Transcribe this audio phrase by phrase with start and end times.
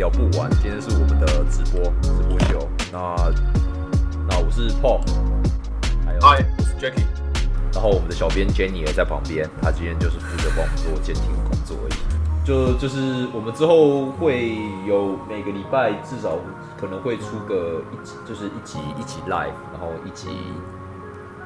[0.00, 0.50] 聊不完。
[0.52, 3.14] 今天是我们的直播直播秀，那
[4.26, 5.02] 那我是 Paul，
[6.06, 7.04] 还有 Hi，我是 Jackie。
[7.74, 12.46] 然后我们的小编 Jenny 也在旁边，他今天就是负责帮我们做监听工作而已。
[12.46, 14.56] 就就是我们之后会
[14.88, 16.38] 有每个礼拜至少
[16.80, 20.28] 可能会出个一集，就是一集一集 live，然后一集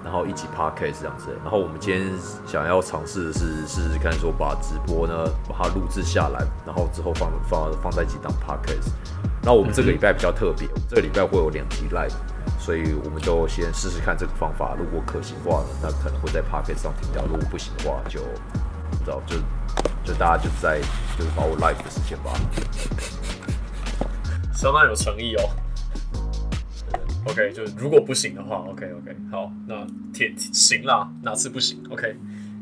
[0.04, 1.36] 然后一起 podcast 这样子。
[1.42, 2.12] 然后我们今天
[2.46, 8.92] 想要尝试的是试试看说把直播呢把它录制下来，然后之后放放放在几档 podcast。
[9.42, 12.14] 那我们这个礼拜比较特别，我们这个礼拜会有两集 live，
[12.58, 18.20] 所以我们就先试试看这个方法，如果可行的话呢，那可能会在 podcast 上停掉；如果不行的话，就
[18.90, 19.36] 不知道就
[20.04, 20.80] 就大家就在
[21.18, 22.30] 就是把我 live 的时间吧。
[24.54, 25.63] 相当有诚意哦。
[27.26, 32.16] OK，就是如果不行的话，OK OK，好，那铁行啦，哪次不行？OK，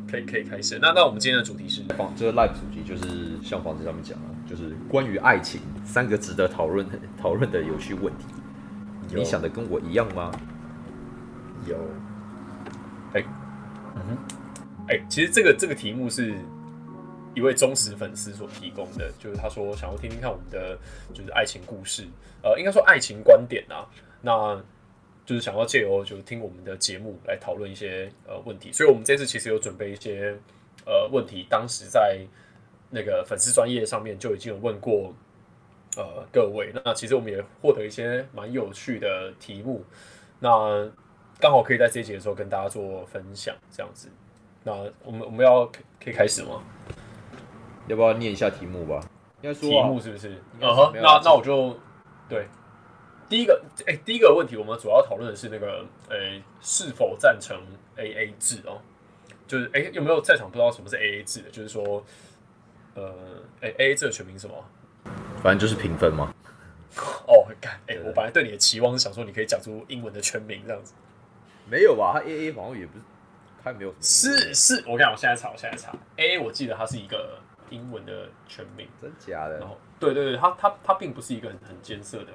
[0.08, 0.78] 可以可以开始。
[0.80, 6.86] 那那我们今天的主题是房这个 live 主题就是像房子上面讲的，就是关于爱情三个值得讨论
[7.18, 8.24] 讨论的有趣问题。
[9.14, 10.30] 你想的跟我一样吗？
[11.66, 11.76] 有。
[13.14, 13.22] 哎，
[13.96, 14.16] 嗯哼，
[14.88, 16.34] 哎，其实这个这个题目是
[17.34, 20.78] 一位忠实粉丝所提供的，就是他说想要听听看我们的
[21.12, 22.04] 就是爱情故事，
[22.42, 23.84] 呃，应该说爱情观点啊。
[24.22, 24.56] 那
[25.26, 30.34] 就是想要借由就听我们的节目来讨论一些呃问题，所以我们这次其实有准备一些
[30.86, 32.18] 呃问题，当时在
[32.90, 35.14] 那个粉丝专业上面就已经有问过
[35.96, 39.84] 呃各位，那其实我们也获得一些蛮有趣的题目，
[40.40, 40.90] 那
[41.38, 44.08] 刚好可以在这一节的时候跟大家做分享，这样子。
[44.64, 44.72] 那
[45.04, 45.66] 我们我们要
[46.02, 46.62] 可以开始吗？
[47.88, 49.00] 要不要念一下题目吧？
[49.40, 50.40] 应该说题目是不是？
[50.60, 51.76] 嗯哼，那那我就
[52.28, 52.46] 对。
[53.32, 57.58] 第一个，哎，第一个问题，我们主要讨论的是那个，诶，是否赞成
[57.96, 58.78] A A 制哦？
[59.48, 61.48] 就是，哎，有没有在场不知道什么是 A A 制的？
[61.50, 62.04] 就是说，
[62.94, 63.10] 呃，
[63.62, 64.54] 哎，A A 制的全名什么？
[65.42, 66.30] 反正就是评分嘛？
[67.26, 70.92] 哦，干，哎，我本来对你的期望是想说你可以讲出英文的全名这样子。
[71.66, 72.12] 没有吧？
[72.12, 73.04] 他 A A 好像也不是，
[73.64, 73.94] 他没有。
[73.98, 77.38] 是是，我看，我现在查，我现在查 A A，我记得它是一个
[77.70, 79.58] 英文的全名，真假的？
[79.58, 82.32] 然后，对对对，它它它并不是一个很很艰涩的。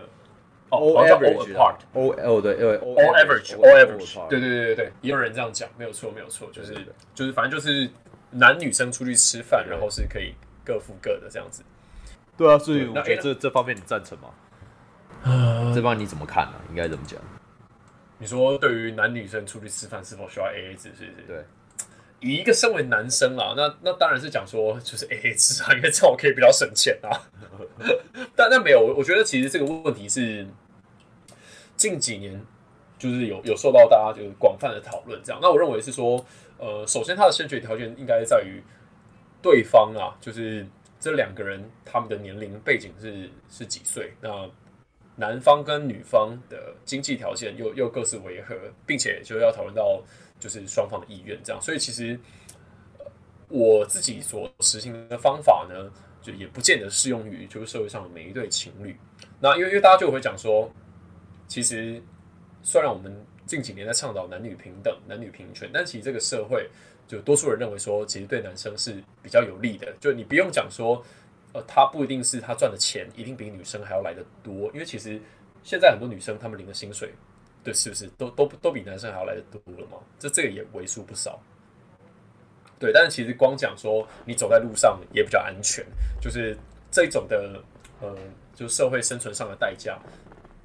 [0.69, 6.75] All average，All L 对，All average，All average，对对对对对，也有人这样讲，没有错没有错，就是
[7.15, 7.89] 就是反正就是
[8.31, 10.35] 男女生出去吃饭，然后是可以
[10.65, 11.63] 各付各的这样子。
[12.35, 14.29] 对啊，所以我觉得这这方面你赞成吗？
[15.73, 16.55] 这方面你怎么看呢？
[16.69, 17.19] 应该怎么讲？
[18.17, 20.89] 你说对于男女生出去吃饭是否需要 A A 制？
[20.97, 21.27] 是不是？
[21.27, 21.45] 对。
[22.19, 27.09] 以一个身为男生啊，那那当然是讲说就是 A A 制啊，因为这样我可以比较省钱啊。
[28.35, 30.45] 但但没有，我觉得其实这个问题是
[31.75, 32.43] 近几年
[32.97, 35.21] 就是有有受到大家就是广泛的讨论。
[35.23, 36.25] 这样，那我认为是说，
[36.57, 38.63] 呃，首先他的先决条件应该在于
[39.41, 40.65] 对方啊，就是
[40.99, 44.13] 这两个人他们的年龄背景是是几岁？
[44.21, 44.49] 那
[45.17, 48.55] 男方跟女方的经济条件又又各自为何，
[48.87, 50.01] 并且就要讨论到。
[50.39, 52.19] 就是双方的意愿这样，所以其实
[53.49, 58.95] 我自己所实行的方法呢，就也不见得适用于就是社会上的每一对情侣。
[59.39, 60.71] 那因为因为大家就会讲说，
[61.47, 62.01] 其实
[62.61, 66.69] 虽然我们近几年在倡导男女平等、男女平权，但其实这个社会
[67.07, 69.91] 就多数人认为说，其实对男生是比较有利的。
[69.99, 71.03] 就你不用讲说，
[71.53, 75.19] 呃，他不一定是他赚的钱一定比女生还要来的多，因为其实
[75.63, 77.13] 现在很多女生她们领的薪水。
[77.67, 79.97] 对，是不是都都都比男生还要来的多了吗？
[80.17, 81.37] 这这个也为数不少。
[82.79, 85.85] 对，但是其实光讲说你走在路上也比较安全，
[86.21, 86.57] 就是
[86.89, 87.61] 这种的，
[87.99, 88.15] 呃，
[88.55, 89.99] 就社会生存上的代价，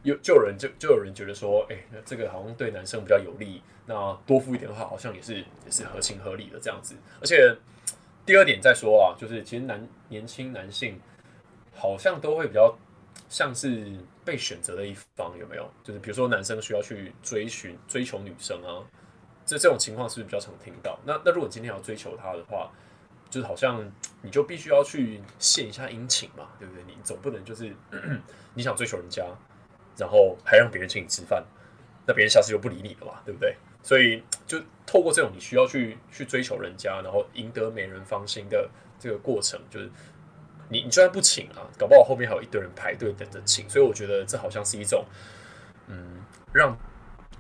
[0.05, 6.95] 有就有人就就有人觉得说，哎，那这个好像对男生比较有利，那多付一点的话，好像也是也是合情合理的这样子。
[7.21, 7.53] 而且
[8.25, 11.01] 第二点再说啊，就是其实男年轻男性
[11.75, 12.73] 好像都会比较
[13.33, 13.97] 像是。
[14.25, 15.69] 被选择的一方有没有？
[15.83, 18.79] 就是比如说男生需要去追寻、追求女生啊，
[19.45, 20.97] 这这种情况是不是比较常听到？
[21.05, 22.71] 那那如果今天要追求她的话，
[23.29, 23.85] 就是好像
[24.23, 26.85] 你就必须要去献一下殷勤嘛，对不对？
[26.87, 27.75] 你总不能就是
[28.55, 29.27] 你想追求人家，
[29.99, 31.45] 然后还让别人请你吃饭，
[32.07, 33.57] 那别人下次就不理你了嘛，对不对？
[33.83, 34.57] 所以就
[34.87, 38.71] 透过这种你需要去去追求人家，然后赢得美人芳心的
[39.01, 39.91] 这个过程，就是。
[40.73, 45.05] 你你就算不请啊，搞不好后面还有一堆人排队等着请，所以我觉得这好像是一种，
[45.87, 46.75] 嗯，让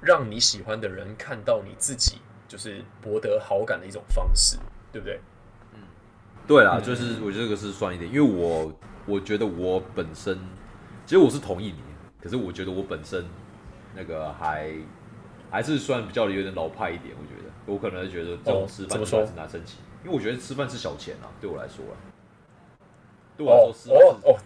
[0.02, 4.58] 让你喜欢的人看到你自己就是博得好感的一种方式，
[4.92, 5.18] 对不对？
[5.72, 5.80] 嗯，
[6.46, 8.70] 对啦，就是我觉得这个是算一点，因为我
[9.06, 10.38] 我觉得我本身
[11.06, 11.82] 其实我是同意你，
[12.22, 13.24] 可是我觉得我本身
[13.94, 14.70] 那个还
[15.50, 22.11] 还是算比较有点老派一点，我觉得我可能觉得这种吃饭是拿生气，因为我觉得吃饭是小钱啊，对我来说啊。
[23.38, 24.38] 哦哦哦，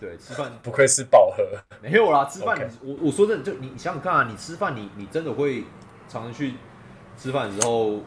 [0.00, 1.44] 对，吃饭不愧是饱和。
[1.80, 5.64] 没有啦，吃饭 OK 我我说真的，就你你想想看啊，你吃饭你你真的会
[6.08, 6.54] 常常去
[7.16, 8.00] 吃饭的时候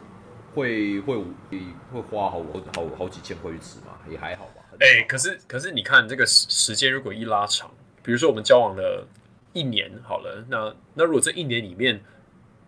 [0.54, 1.16] 会会
[1.92, 2.42] 会花好
[2.74, 4.62] 好好几千块去吃嘛，也还好吧。
[4.70, 7.70] 很哎、少可是可是你看这个时时间如果一拉长，
[8.02, 9.06] 比如说我们交往了
[9.52, 12.00] 一年好了，那那如果这一年里面，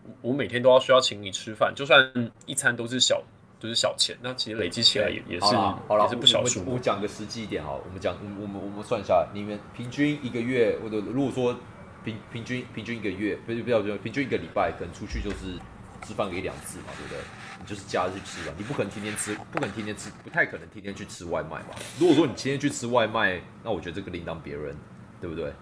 [0.05, 2.13] 我我每天都要需要请你吃饭，就算
[2.45, 3.23] 一餐都是小
[3.63, 6.77] 都是小钱，那其实累积起来也也是好啦好啦，也是不小数我。
[6.81, 11.57] 讲个实际一点好了，我们讲我们我们我们算一下，你们平均一个月，或者如果说
[12.05, 15.57] 平平均平均一个月，不是不要不，平均一个礼拜可能出去就是
[16.03, 17.19] 吃饭个一两次嘛，对不对？
[17.61, 21.77] 你就是假日去吃嘛，你不可能天天吃，不可能天天吃，不太可能天天去吃外卖嘛。
[22.01, 24.75] 如果说你天天去吃外卖，那我觉得这个另当别人，
[25.21, 25.53] 对不对？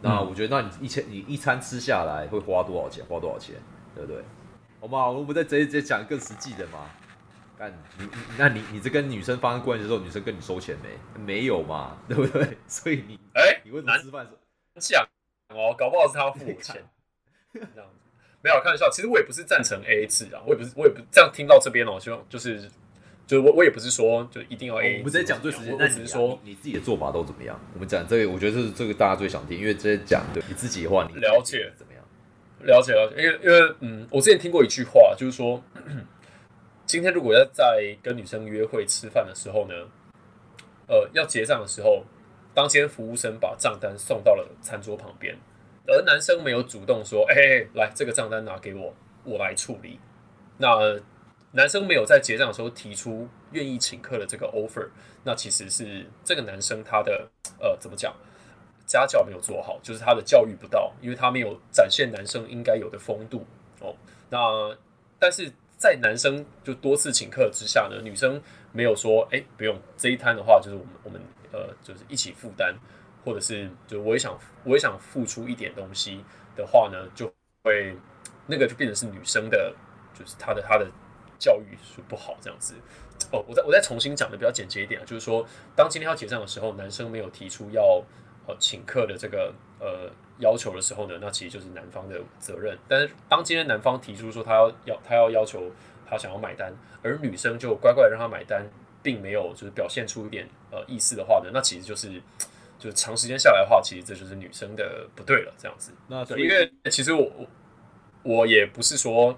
[0.00, 3.04] 那嗯我觉得，那你一千你一餐吃下来会花多少钱？
[3.06, 3.56] 花多少钱？
[3.94, 4.24] 对不对？
[4.84, 6.90] 好吗，我们再直接直接讲更实际的嘛。
[7.58, 11.24] 干你你那你你这跟女生发生关系的时候，女生跟你收钱没？
[11.24, 12.58] 没有嘛， 对不对？
[12.68, 14.28] 所以你哎、你为什么难吃饭？
[14.78, 15.02] 讲
[15.48, 16.84] 哦，搞不好是他要付我钱，
[17.54, 17.80] 这样子
[18.42, 18.90] 没有开玩笑。
[18.90, 22.60] 其实我也不是赞成 A A 制啊，我也不是，我也不这样听到这边哦，希望就是
[23.26, 24.98] 就是我我也不是说就一定要 A A 制。
[24.98, 27.58] 我们直接讲最实际，我那你啊我只是说你你自己的做法都怎么样？
[27.72, 31.93] 我们讲这个，我觉得这是这个大家最想听，因为直接讲对你自己的话，你了解怎么样？
[32.64, 35.62] 了解了解，因为因为嗯，我之前听过一句话，就是说，
[36.86, 39.74] 今天如果要在跟女生约会吃饭的时候呢，
[40.86, 42.04] 呃，要结账的时候，
[42.54, 45.36] 当今天服务生把账单送到了餐桌旁边，
[45.86, 48.94] 而男生没有主动说，哎、哎哎来，这个账单拿给我，
[49.24, 49.98] 我来处理。
[50.58, 51.00] 那
[51.52, 54.88] 男生没有在结账的时候提出愿意请客的这个 offer，
[55.22, 57.28] 那其实是这个男生他的
[57.60, 58.14] 呃怎么讲？
[58.86, 63.46] 家教没有做好，就是他的教育不到，因为他没有展现男生应该有的风度
[63.80, 63.94] 哦。
[64.30, 64.76] 那
[65.18, 68.40] 但是在男生就多次请客之下呢，女生
[68.72, 71.20] 没有说，哎、不用这一摊的话，就是我们我们
[71.52, 72.74] 呃就是一起负担，
[73.24, 76.24] 或者是就我也想我也想付出一点东西
[76.56, 77.32] 的话呢，就
[77.62, 77.96] 会
[78.46, 79.74] 那个就变成是女生的，
[80.18, 80.86] 就是她的她的
[81.38, 82.74] 教育是不好这样子。
[83.30, 85.46] 哦，我再我再重新讲的比较简洁一点，就是说，
[85.76, 88.02] 当今天要结账的时候，男生没有提出要
[88.46, 92.76] 呃请客的这个呃要求的时候呢，那其实就是男方的责任。
[92.88, 95.70] 但是当今天男方提出说他要要他要要求
[96.06, 98.66] 他想要买单，而女生就乖乖地让他买单，
[99.02, 102.20] 并没有就是表现出一点呃意思的话呢，那其实就是
[102.78, 105.92] 就是长时间下来的话，其实这就是女生的不对了，这样子。
[106.08, 107.46] 那因为其实我我
[108.38, 109.36] 我也不是说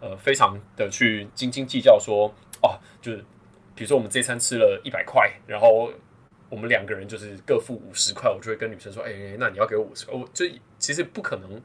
[0.00, 3.18] 呃非常的去斤斤计较说哦，就是
[3.74, 5.90] 比如说我们这餐吃了一百块，然后
[6.48, 10.44] 我们两个人就是各付五十块，我就会跟女生说，哎、那你要给我五十块，我就
[10.78, 11.60] 其实不可能。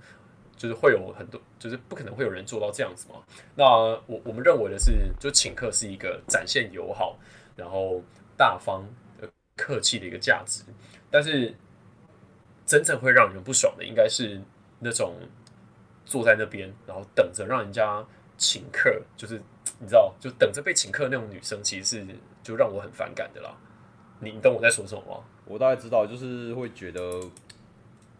[0.55, 3.15] 就是会有很多，就是不可能会有人做到这样子嘛。
[3.55, 7.17] 那我我们认为的是，就请客是一个展现友好，
[7.57, 8.01] 然后
[8.37, 8.87] 大方、
[9.19, 9.27] 呃
[9.57, 10.63] 客气的一个价值。
[11.11, 11.53] 但是
[12.65, 14.39] 真正会让人不爽的，应该是
[14.79, 15.15] 那种
[16.05, 18.05] 坐在那边，然后等着让人家
[18.37, 19.41] 请客，就是
[19.79, 22.05] 你知道，就等着被请客那种女生，其实是
[22.41, 23.53] 就让我很反感的啦。
[24.23, 25.23] 你你懂我在说什么吗？
[25.45, 27.19] 我大概知道，就是会觉得，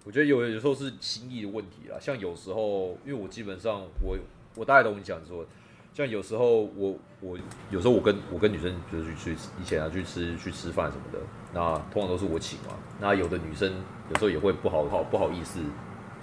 [0.04, 1.98] 我觉得有有时候是心意的问题啦。
[2.00, 4.18] 像有时候，因为我基本上我
[4.56, 5.46] 我大概懂你讲说，
[5.94, 7.38] 像有时候我我
[7.70, 11.20] 有时候我跟我跟女生就是去去以前啊去吃去吃饭什么的，
[11.54, 12.76] 那通常都是我请嘛。
[13.00, 13.72] 那有的女生
[14.10, 15.60] 有时候也会不好好不好意思，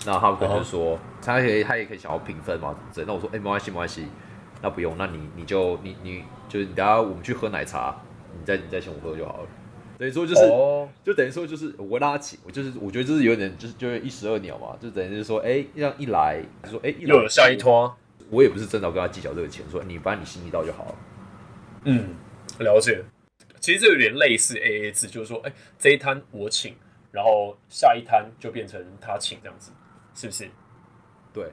[0.04, 3.06] 那她可能就说，她可以她也可以想要平分嘛，怎么之类。
[3.06, 4.06] 那我说，哎、没关系没关系，
[4.60, 7.96] 那不用，那你你就你你就是你等下我们去喝奶茶，
[8.38, 9.48] 你再你再请我喝就好了。
[10.00, 10.40] 等于说就是。
[10.46, 17.94] 哦，就等于说就是我拉起，我就是我觉得就是有点就是就是一石二鸟嘛，就等于是说，哎、这样一来就说，哎、又有下一，拖。
[18.30, 20.94] 我也不是真的要跟他计较这个钱，说你把你心意到就好了。
[21.84, 22.14] 嗯，
[22.60, 23.02] 了解。
[23.60, 26.74] 其实这有点类似 A A 制，就是说，哎、这一摊我请，
[27.12, 29.70] 然后下一摊就变成他请这样子，
[30.14, 30.48] 是不是？
[31.34, 31.44] 对，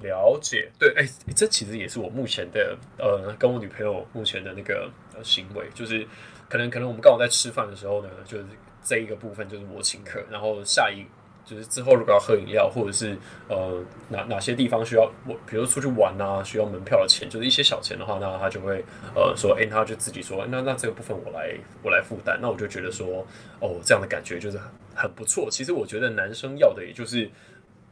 [0.00, 6.06] 了解，对，哎、这其实也是我目前的呃，跟我女朋友目前的那个呃行为，就是
[6.48, 8.44] 可能可能我们刚好在吃饭的时候呢，就是
[8.82, 11.04] 这一个部分就是我请客，然后下一
[11.44, 13.16] 就是之后如果要喝饮料，或者是
[13.48, 18.84] 呃哪哪些地方需要我，比如出去玩啊，需要门票的钱，就是一些小钱的话，那他就会
[19.14, 23.26] 呃说，哎、他就自己说，那那这个部分我来我来负担，那我就觉得说，
[23.60, 25.48] 哦，这样的感觉就是很很不错。
[25.50, 27.30] 其实我觉得男生要的也就是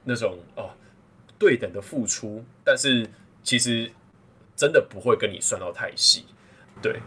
[0.04, 0.70] 那种哦。
[1.38, 3.04] 对等的付出，但是
[3.42, 3.90] 其实
[4.54, 6.24] 真的不会跟你算到太细。
[6.80, 7.00] 对，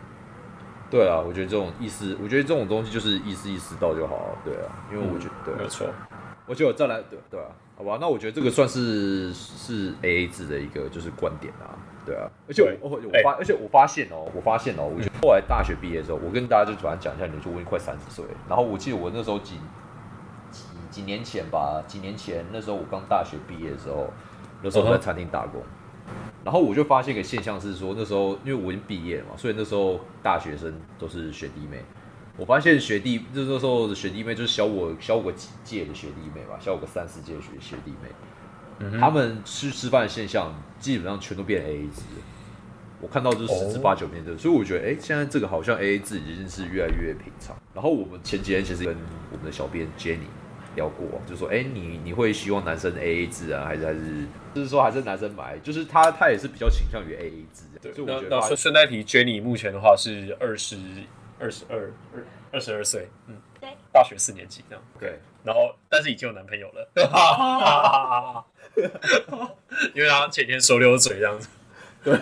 [0.90, 4.38] 对啊，我觉得这种意思，我觉得这种东西就是意思意识到就好了。
[4.44, 5.88] 对啊，因为我觉得，对，没有错。
[6.48, 11.74] 我觉得我再来，对对啊，好吧，那我觉得这个算是是 A A 制的一个就是观点啊，
[12.06, 19.56] 对啊，而且我我我发，而且我发现哦，我发现哦，我觉得后来大学毕业之后，我跟大家就反正讲一下，你说我已经快三十岁，然后我记得我那时候几
[20.52, 24.08] 几几年前吧，几年前那时候我刚大学毕业的时候，
[24.62, 25.64] 那时候我在餐厅打工，
[26.46, 31.84] 然后我就发现一个现象是说，那时候因为我已经毕业了嘛，所以那时候大学生都是学弟妹。
[32.38, 42.02] 我发现学弟就那时候的学弟妹就是小我小我个几届的学弟妹吧，小我个三四届学学弟妹，他们吃吃饭的现象基本上全都变 A A 制，
[43.02, 47.56] 我看到就是十之八九变这，所以我觉得哎，现在这个好像 A A 制已经是越来越平常。
[47.74, 48.96] 然后我们前几天其实跟
[49.32, 50.28] 我们的小编 Jenny
[50.76, 55.58] 聊过，就说哎，你你会希望男生 A A 制啊，还是还是就是说还是男生买？
[55.60, 57.64] 就是他他也是比较倾向于 A A 制。
[57.82, 60.78] 对，所以我觉得顺顺带提，Jenny 目前的话是二十。
[61.38, 66.90] 二十二二二十二岁，嗯，对，大学四年级这样，对，然后但是已经有男朋友了，
[69.94, 71.50] 因为他前天收溜嘴这样子，
[72.02, 72.14] 对，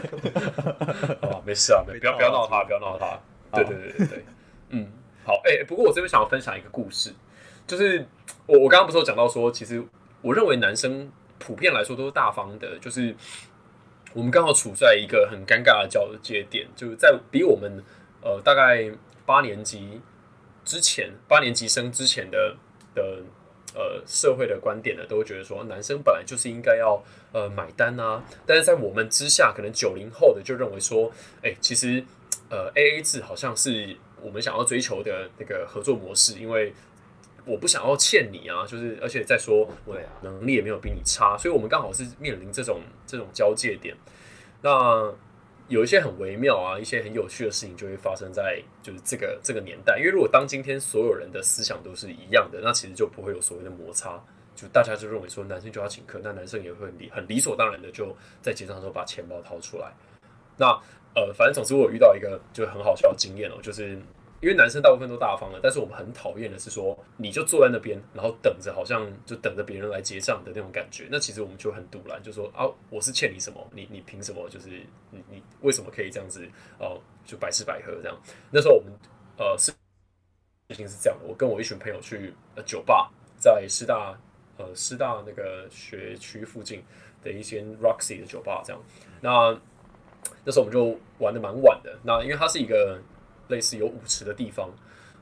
[1.30, 3.20] 啊， 没事啊，没不要不要闹他，不要闹他，
[3.56, 4.26] 对对对对对，
[4.70, 4.92] 嗯，
[5.24, 7.14] 好，哎，不过我这边想要分享一个故事，
[7.68, 8.06] 就是
[8.46, 9.84] 我我刚刚不是有讲到说，其实
[10.22, 13.16] 我认为男生普遍来说都是大方的，就是
[14.14, 17.84] 我们刚好处在一个很尴尬的交界点，就是在比我们。
[18.26, 18.90] 呃，大概
[19.26, 20.00] 八年级
[20.64, 22.56] 之前，八年级生之前的
[22.96, 23.22] 的
[23.76, 27.04] 呃社会的观点呢，都会觉得说，男生本来就是应该要
[27.34, 28.24] 呃买单啊。
[28.46, 32.02] 但是在我们之下，可能九零后的就认为说，哎，其实
[32.50, 36.74] 呃 A A 制好像是我们想要追求的那个合作模式，因为
[37.46, 43.94] 我不想要欠你啊，就是而且再说我能力也没有比你差，所以我们刚好是面临这种这种交界点。
[44.62, 45.14] 那
[45.68, 49.98] 有一些很微妙啊，一些很有趣的事情就会发生在就是这个这个年代。
[49.98, 54.24] 因为如果当今天所有人的思想都是一样的，那其实就不会有所谓的摩擦。
[54.56, 59.92] 就大家就认为说男生就要请客，那男生也会很理很理所当然的就在结账的时候把钱包掏出来。
[60.56, 60.68] 那
[61.14, 64.00] 呃，反正总之我遇到一个就很好笑的经验哦，就是。
[64.44, 71.08] 因为男生大部分都大方了，但是我们很讨厌的是说，你就坐在那边，然后等着，好像就等着别人来结账的那种感觉。
[71.10, 73.66] 那其实我们就很堵然，就说啊，我是欠你什么？
[73.72, 74.50] 你你凭什么？
[74.50, 74.68] 就是
[75.12, 76.46] 你你为什么可以这样子？
[76.78, 78.20] 哦，就白吃白喝这样。
[78.52, 78.92] 那时候我们
[79.38, 79.72] 呃是
[80.68, 84.14] 事情是这样的，我跟我一群朋友去呃酒吧，在师大
[84.58, 86.84] 呃师大那个学区附近
[87.24, 88.84] 的一些 Roxy 的酒吧这样。
[89.22, 89.58] 那
[90.44, 91.98] 那时候我们就玩的蛮晚的。
[92.04, 93.00] 那因为它是一个。
[93.48, 94.70] 类似有舞池的地方，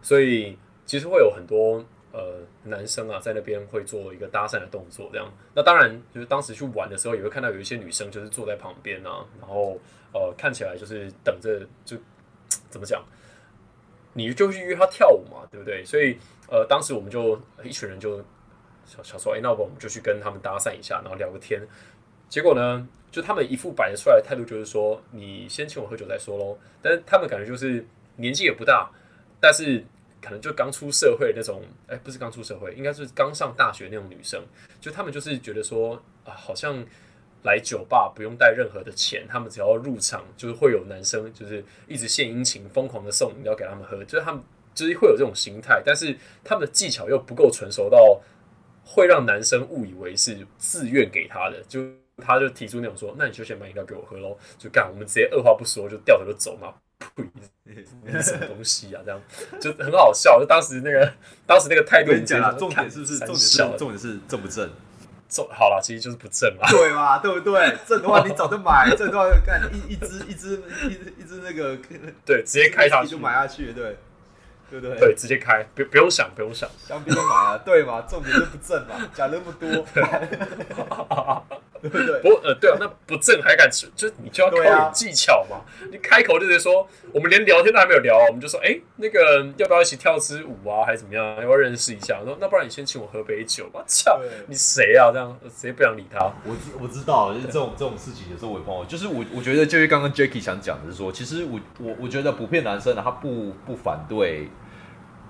[0.02, 5.32] 所以其实会有很多呃男生啊在那边会做一个搭讪的动作，这样。
[5.56, 9.80] 那当然就是当时去玩的时候，也会看到有一些女生就是坐在旁边啊，然后
[10.14, 11.98] 呃看起来就是等着就
[12.70, 13.04] 怎么讲，
[14.14, 15.84] 你就去约她跳舞嘛，对不对？
[15.86, 16.18] 所以
[16.50, 18.18] 呃当时我们就一群人就
[18.86, 21.62] 想想说，哎，那我们就去跟他们搭讪一下，然后聊个天。
[22.30, 26.58] 结果呢，就他们一副摆出来的态度就是说，你先请我喝酒再说喽。
[26.82, 27.86] 但是他们感觉就是。
[28.18, 28.90] 年纪也不大，
[29.40, 29.84] 但是
[30.22, 34.44] 可能就刚出社会那种，哎，不是刚出社会，应该是刚上大学那种女生。
[34.80, 36.86] 就他们就是觉得说啊，好像
[37.44, 44.44] 来酒吧不用带任何的钱，他们只要入场，就是会有男生就是一直献殷勤，疯狂的送饮料给他们喝，就是他们
[44.76, 45.82] 就是会有这种心态。
[45.84, 48.22] 但是他们的技巧又不够成熟到
[48.86, 51.84] 会让男生误以为是自愿给他的，就
[52.18, 56.76] 他就提出那种说，那你就先买饮料给我喝喽，就干，我们直接二话不说就掉头就走嘛。
[58.22, 59.02] 什么东西啊？
[59.06, 59.22] 这样
[59.60, 60.40] 就很好笑。
[60.40, 61.14] 就当时那个，
[61.46, 63.20] 当时那个态度，你讲重点是不是？
[63.20, 64.70] 重点是重点是正不正？
[65.30, 66.70] 正好了，其实就是不正嘛。
[66.70, 67.20] 对嘛？
[67.20, 67.78] 对不对？
[67.88, 71.78] 正的话你早就买，正的话干一一只一只一一只那个，
[72.26, 73.98] 对，直接开下去就买下去，对。
[74.72, 74.98] 对不对？
[74.98, 78.02] 对，直接开，不不用想，不用想，香槟都买啊，对嘛？
[78.10, 79.70] 重点是不正嘛， 讲那么多，
[81.82, 82.22] 对不对？
[82.22, 85.62] 不，呃，对啊，那不正还敢吃，就你就要靠点技巧嘛。
[85.92, 91.26] 你开口就直接说，我们连聊天都还没有聊，我们就说，哎，那个要不要一起跳支舞啊，还是怎么样？
[91.38, 92.22] 要不要认识一下？
[92.24, 93.84] 说那不然你先请我喝杯酒吧。
[93.88, 95.12] 操，你谁啊？
[95.12, 96.20] 这样直接不想理他。
[96.46, 98.86] 我我知道，就是这种这种事情有时候我也碰到。
[98.86, 104.48] 就是我我觉得就是刚刚 Jacky 想讲的是说，其实我我我觉得普遍男生啊，他不不反对。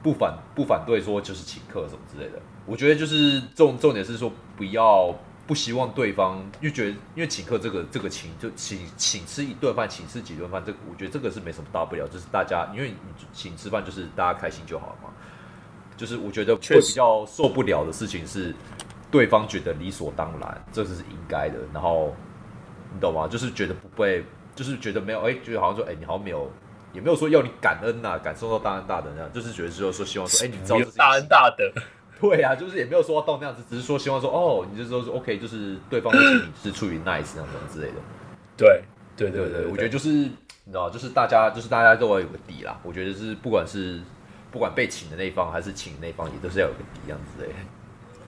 [0.03, 5.13] 不反不反对说就是请客什么之类的，我觉得就是重重点是说不要
[5.45, 12.97] 不希望对方，因为觉得因为请客这个这个请就请请吃一顿饭，请吃几顿饭，这我觉得这个是没什么大不了，就是大家因为你
[13.31, 15.09] 请吃饭就是大家开心就好了嘛。
[15.97, 18.55] 就是我觉得会比较受不了的事情是
[19.11, 22.15] 对方觉得理所当然，这是应该的，然后
[22.91, 23.27] 你懂吗？
[23.27, 24.23] 就是觉得不被，
[24.55, 26.49] 就是觉得没有，哎，觉得好像说，哎，你好像没有。
[26.93, 31.71] 也没有说要你感恩呐，感受到大恩大德那样，就是觉得之后说希望说，哎，你知道大恩大德，
[32.19, 37.95] 对啊，就是也没有说到那样子，只是说希望说哦，你就说是 OK，就是对方的请你是出于 nice 那种之类的。
[38.57, 38.83] 对
[39.15, 40.31] 对对对，对对，我觉得就是你
[40.67, 42.79] 知道，就是大家就是大家都要有个底啦。
[42.83, 43.99] 我觉得是不管是
[44.51, 47.49] 不管被请的那一方还是请的那一方，也都是要有个底这样子的。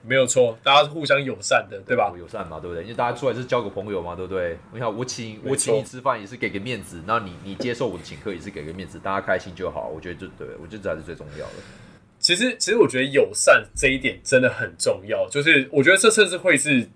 [0.06, 2.12] 没有错，大家是互相友善的，对吧？
[2.18, 2.82] 友善嘛，对不对？
[2.82, 4.58] 因为大家出来是交个朋友嘛，对不对？
[4.72, 9.88] 你看我请我请你吃饭也是给个面子，那你你接受我的请客也是给个面子，大家开心就好。
[9.88, 11.52] 我觉得就对，我觉得这才是最重要的。
[12.18, 15.28] 其实，其实我觉得友善这一点真的很重要。
[15.28, 16.86] 就是我觉得这甚至会是，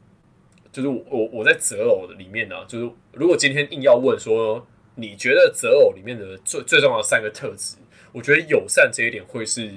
[0.70, 7.76] 就是我我我在择偶的里面呢、就是如果今天硬要问说，你觉得择偶里面的最最重要的三个特质，
[8.12, 9.70] 我觉得友善这一点会是，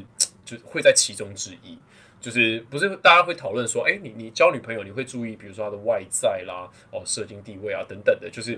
[0.45, 1.77] 就是会在其中之一。
[2.21, 8.57] 就是不是大家会讨论说，哎、你你交女朋友你会注意，比如说她的外在啦，哦，社经地位啊等等的，就是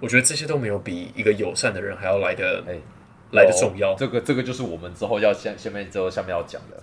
[0.00, 2.78] 我觉得这些都没有比一个友善的人还要来的哎、
[3.32, 3.94] 来的重要。
[3.96, 6.82] 这个这个就是我们之后要下下面之后下面要讲的，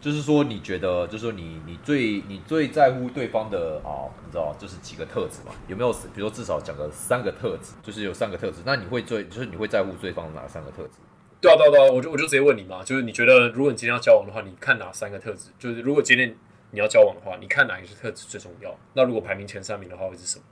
[0.00, 5.54] 就是说你觉得，就是说你你最你最在乎对方的啊、你知道就是几个特质嘛？
[5.68, 10.98] 有没有比如说至少讲个三个特质，就是有三个特质，那你会最就是你会在乎对方哪三个特质？
[11.40, 15.50] 对啊，对啊，对啊，我就我就直接问你嘛，就是你觉得如果你今天要交往的话，你看哪三个特质？
[15.58, 16.36] 就是如果今天
[16.70, 18.76] 你要交往的话，你看哪一个是特质最重要？
[18.94, 20.44] 那如果排名前三名的话，会是什么？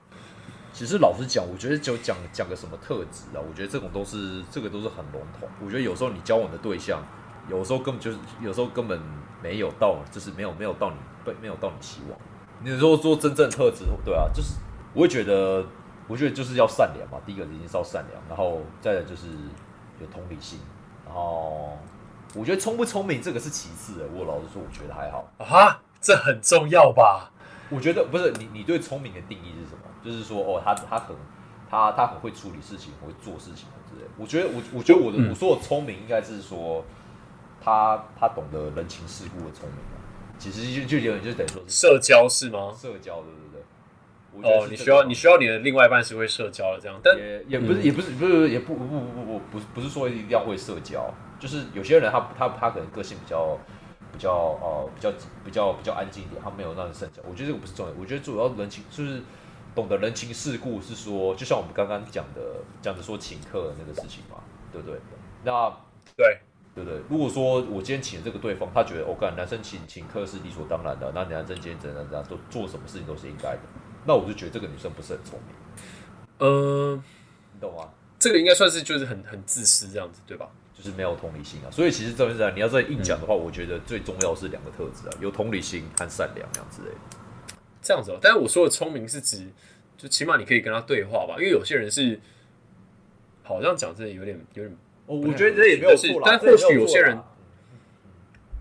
[0.71, 5.47] 其实老实讲，我觉得就讲讲个什么特质啊，我觉得这种都是这个都是很笼统。
[5.63, 7.03] 我觉得有时候你交往的对象，
[7.49, 8.99] 有时候根本就是有时候根本
[9.43, 12.19] 没有到，就是没有没有到你对没有到你期望。
[12.63, 14.55] 你说说真正特质，对啊，就是
[14.93, 15.65] 我会觉得，
[16.07, 17.19] 我觉得就是要善良嘛。
[17.25, 19.27] 第一个一定是要善良，然后再来就是
[19.99, 20.59] 有同理心，
[21.09, 21.75] 然后
[22.35, 24.05] 我觉得聪不聪明这个是其次的。
[24.15, 25.27] 我老实说，我觉得还好。
[25.39, 27.31] 啊，这很重要吧？
[27.71, 29.81] 我觉得不是你，你对聪明的定义是什么？
[30.05, 31.15] 就是说，哦，他他很
[31.69, 34.07] 他他很会处理事情，很会做事情之类。
[34.17, 36.85] 我觉得我我觉得我的、嗯我说的聪明，应该是说
[37.59, 39.97] 他他懂得人情世故的聪明啊。
[40.37, 42.71] 其实就就有点就等于说是社交是吗？
[42.79, 43.58] 社交，对对对。
[44.41, 53.57] 我觉得哦，你需要你需要你的另外一半是会社交的，这样，但也也不是也不是不是也不不不不不不是不是说一定要会社交，就是有些人他他他可能个性比较
[54.11, 55.11] 比较呃比较
[55.45, 57.21] 比较比较安静一点，他没有那种社交。
[57.29, 59.21] 我觉得这个不是重点，我觉得主要人情就是
[59.75, 62.41] 懂得人情世故，是说就像我们刚刚讲的
[62.81, 64.37] 讲的说请客的那个事情嘛，
[64.71, 64.99] 对不对？
[65.43, 65.71] 那
[66.17, 66.39] 对，
[66.75, 66.99] 对不对？
[67.09, 73.61] 如果说我今天请这个对方，他觉得我干、男生请请客是理所当然的，那男生今天怎样怎样做做什么事情都是应该的，
[74.09, 75.55] 那我就觉得这个女生不是很聪明，
[76.39, 77.03] 嗯、
[77.53, 77.91] 你懂吗？
[78.17, 80.49] 这个应该算是就是很很自私这样子，对吧？
[80.75, 81.69] 就是没有同理心啊。
[81.69, 86.97] 所以其实这样你要再硬讲的话，我觉得最重要是两个特质啊，有同理心和善良这样之类的。
[87.83, 89.47] 这样子哦，但是我说的聪明是指，
[89.95, 92.19] 就起码你可以跟他对话吧，因为有些人是，
[93.43, 97.15] 好像讲真的有点有点我觉得这也没有错啦，但或许有些人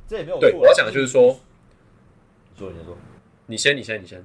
[0.07, 0.53] 这也没有错对。
[0.53, 1.41] 我要讲的就是说，
[2.53, 2.99] 你说你说，
[3.47, 4.23] 你先，你先，你先，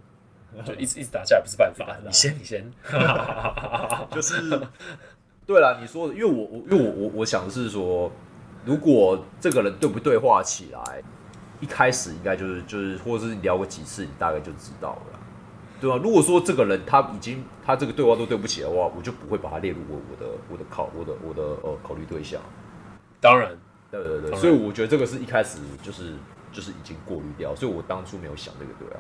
[0.62, 1.98] 就一直一直打架也不是办法。
[2.06, 2.70] 你先，你先。
[4.12, 4.62] 就是
[5.46, 8.12] 对了，你说的，因为我我因为我我我想的是说，
[8.66, 11.02] 如果这个人对不对话起来，
[11.60, 15.20] 一开始应该就是就是，或者是聊过几次，你大概就知道了，
[15.82, 15.98] 对吧？
[16.02, 22.40] 如果说这个人他已经他这个对话都对不起的话，我就不会把他列入我我的我的考我的我的呃考虑对象。
[23.20, 23.58] 当然，
[23.92, 26.14] 对对对，所以我觉得这个是一开始就是
[26.52, 29.00] 就是已经过滤掉，所以我当初没有想这个对啊。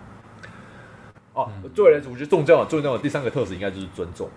[1.33, 4.29] 哦，作为，我觉得重要重要的第三个特质应该就是尊重。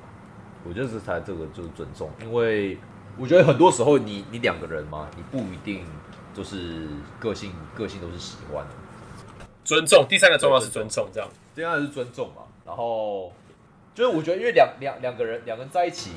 [0.69, 2.77] 我觉得是才这个就是尊重，因为
[3.17, 5.85] 我觉得很多时候你你两个人嘛，你不一定
[6.35, 6.89] 就是
[7.21, 8.71] 个性个性都是喜欢的，
[9.65, 10.05] 尊重。
[10.09, 11.29] 第三个重要是尊重，这样。
[11.55, 12.43] 第二个是尊重嘛。
[12.65, 13.33] 然后
[13.95, 16.11] 就是我觉得，因为两两两个人两个人在一起，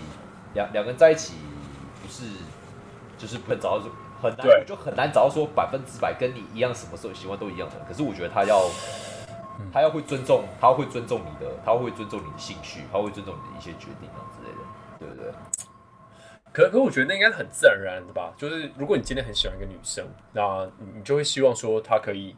[0.55, 1.35] 两两个人在一起
[2.01, 2.25] 不是
[3.19, 7.75] 就是很找到说很难，对就很难找到说百分之百跟你一样，什么时候喜欢都一样的。
[7.87, 8.67] 可是我觉得他要
[9.71, 14.59] 他要会尊重，他会尊重你的，他会尊重你的兴趣，他会尊重你的一些决定啊之类的，
[14.99, 15.31] 对不对？
[16.51, 18.33] 可可，我觉得那应该很自然而然的吧。
[18.35, 22.35] 就是如果你今天很喜欢一个女生，那你你就会希望说她可以，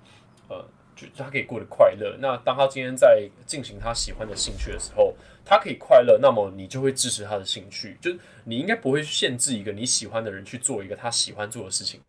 [0.49, 2.17] 呃，就她可以过得快乐。
[2.19, 7.97] 那当她今天在进行她喜欢的兴趣的时候，她可以快乐，那么你就会支持她的兴趣。
[8.01, 12.01] 就是你应该不会去限制一个你喜欢的人去做一个他喜欢做的事情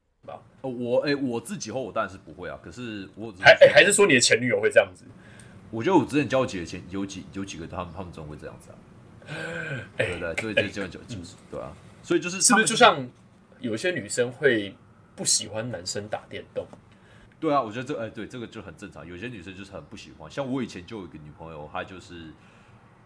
[0.68, 5.05] 我哎、我自己后我当然是不会啊，可是我还、还是说你的前女友会这样子？
[5.70, 8.77] 我觉得我之前交几个前有几有几个他们他们总会这样子啊，
[9.96, 10.35] 对不对？
[10.40, 11.72] 所以就就就就是对啊，
[12.03, 13.09] 所以就是是不是就像
[13.59, 14.75] 有一些女生会
[15.16, 16.66] 不喜欢男生打电动？
[17.40, 19.05] 对啊，我觉得这哎、对这个就很正常。
[19.05, 22.33] 有些女生就是很不喜欢，像我以前就有一个女朋友，她就是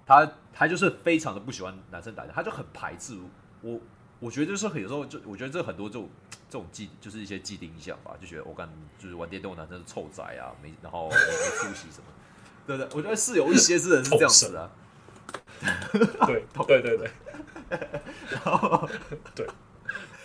[0.04, 3.14] 她她就是非常的不喜欢男生打架，她就很排斥
[3.62, 3.80] 我。
[4.18, 6.08] 我觉得就是很有时候就我觉得这很多这种
[6.48, 12.06] 这种既就是一些既定印象吧，就觉得我干就是玩电动的男生是臭宅啊，没然后没没出息什么，
[12.66, 12.96] 对不对？
[12.96, 14.70] 我觉得是有一些是人是这样子的啊，
[16.26, 17.10] 对对对对
[18.30, 18.88] 然后
[19.34, 19.46] 对。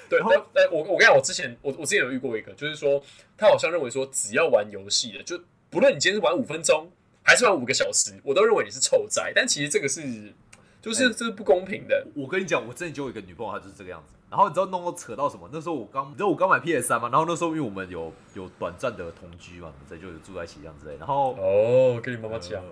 [0.09, 3.01] 对，那那 我我跟你讲，我之前我我之前有遇过一个，就是说
[3.37, 6.91] 他好像认为说，只要玩游戏的，就不论你今天是玩五分钟
[7.23, 9.31] 还是玩五个小时，我都认为你是臭宅。
[9.33, 10.33] 但其实这个是
[10.81, 12.07] 就是这是不公平的。
[12.15, 14.15] 我跟你讲，我之前就有一个女朋友，她就是这个样子。
[14.29, 15.47] 然后你知道弄到扯到什么？
[15.51, 20.97] 那时候我刚，你知道我刚买 PS 三嘛，然后那时候因为我们有有短暂的同居嘛，所以就有住在一起这样之类。
[20.97, 22.63] 然后哦，跟你妈妈讲，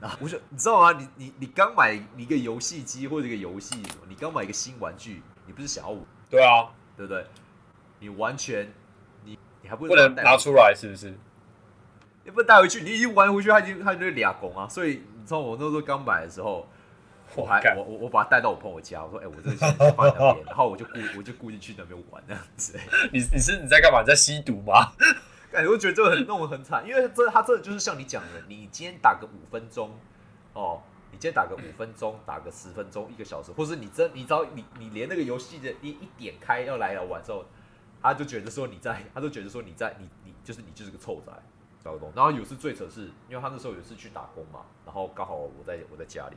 [0.00, 0.92] 然后我就你知道吗？
[0.92, 6.00] 你你你刚买一个游戏机或者一个游戏，你刚买一个新玩具，你不是想要我，
[6.30, 7.26] 对啊，对不对？
[7.98, 8.72] 你完全
[9.24, 11.12] 你你还不不能拿出来，是不是？
[12.24, 14.68] 你不能带回去，你已经玩回去，他已经他就俩拱啊。
[14.68, 16.64] 所以你知道我那时候刚买的时候，
[17.34, 22.78] 我还我我我把他带到我朋友家，我说：“哎、我这个先放在那边。”然后我就故我就故意去那边玩那样子。
[23.12, 24.00] 你你是你在干嘛？
[24.00, 24.92] 你在吸毒吗？
[25.52, 29.90] 感 觉我觉得这个很弄得很惨，因为这他真的就是像你讲的，你今天打个五分钟
[30.52, 37.44] 哦，你今天打个五分钟，打个十分钟，一个小时，或是你真你知道你你连那个游戏的一一点开要来了玩之后，
[38.02, 41.32] 他就觉得说你在，他就觉得说你在，你你就是你就是个臭仔，
[41.82, 42.12] 搞不懂。
[42.14, 46.36] 然后有次最扯是，因为他那时候有一次去打工嘛，然后刚好我在我在家里，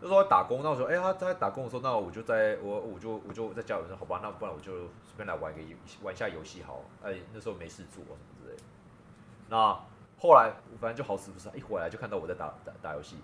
[0.00, 4.72] 那时候打工，那时候，哎、他他在打工的时候，那我就在我我就我就在家里说，好吧，那不然我就
[5.04, 8.62] 随便来玩个游玩一下游戏好了，哎、那时候没事做什么之类的。
[9.48, 9.78] 那
[10.18, 13.16] 后来反正就好死不死，一回来就看到我在打打打游戏，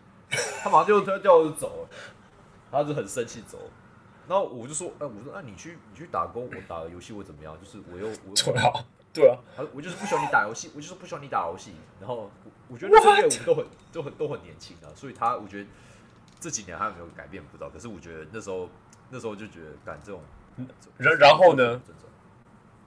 [0.62, 1.88] 他马上就他叫我走了，
[2.70, 3.70] 他就很生气走了。
[4.28, 7.54] 然后我就说，哎、我说，那、你去你去打工，我打个游戏会怎么样？
[7.60, 8.72] 就是我又我对啊，
[9.12, 11.74] 对啊，他我就是不喜欢你打游戏，我就是不喜欢你打游戏。
[11.98, 15.68] 然后我我觉得那时候我们都很都很都很年轻啊，所以他我觉得
[16.42, 17.70] 这几年他有没有改变不知道。
[17.70, 18.68] 可是我觉得那时候
[19.08, 20.20] 那时候就觉得干这种，
[20.98, 21.80] 然然后呢？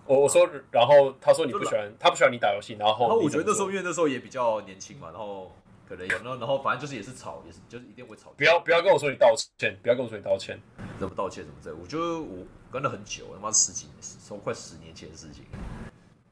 [0.06, 5.52] 我我说，然后他说你不喜欢，他不喜欢你打游戏，然后然后我觉得那时候因为那时候也比较年轻嘛，然后
[5.90, 10.60] 可能有，然后然后反正就是也是吵，也是就是一定会吵，不要不要跟我说你道歉，不要跟我说你道歉。
[11.00, 11.76] 怎么道歉怎么之类。
[11.76, 15.44] 我觉得我跟了很久，他妈十几年，从快十年前的事情。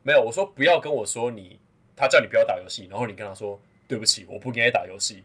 [0.03, 1.59] 没有，我说不要跟我说你，
[1.95, 5.23] 他叫你不要打游戏，然后你跟他说对不起，我不应该打游戏。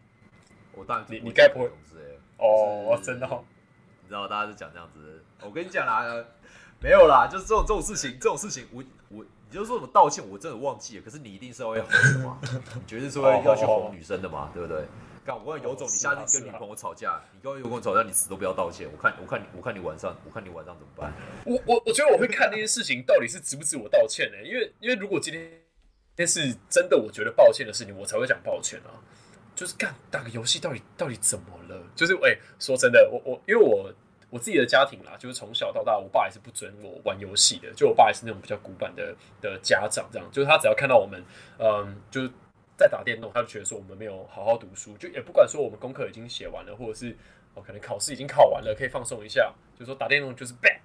[0.73, 1.69] 我当然你你该不会
[2.39, 3.43] 哦，就是真的、哦，
[4.01, 5.23] 你知道大家是讲这样子。
[5.41, 6.25] 我跟你讲啦，呃
[6.81, 11.03] 没有啦，就是这种这种事情，这种事情我我你就说什么道歉，我真的忘记了。
[11.03, 12.39] 可是你一定是要要哄的嘛，
[12.75, 14.85] 你绝对是会要去哄女生的嘛，对不对？
[15.25, 18.87] 干，我跟你有种，你下次跟女朋友吵架，你跟我跟我吵架，你死都不要道歉。
[18.89, 21.13] 我看我看你我看你晚上我看你晚上怎么办？
[21.45, 25.51] 我我我觉得我会看那件事情到底是值不值我道歉呢、因为因为如果今天
[26.15, 28.95] 那是真的，我觉得抱歉的事情，我才会讲抱歉啊。
[29.59, 31.83] 就是干打个游戏，到底到底怎么了？
[31.93, 33.93] 就是哎、说真的，我我因为我
[34.29, 37.69] 我自己的家庭啦，就是从小到大，我爸也是不准我玩游戏的。
[37.73, 41.21] 就我爸也是那种比较古板的的家长，这样，就是他只要看到我们，
[41.57, 42.31] 嗯，就是
[42.77, 47.13] 在打电动，他就觉得说我们没有好好读书，就也不管说我们功课已经写完了，或者是
[47.53, 50.79] 哦可能考试已经考完了，可以放松一下，就说打电动就是 bad，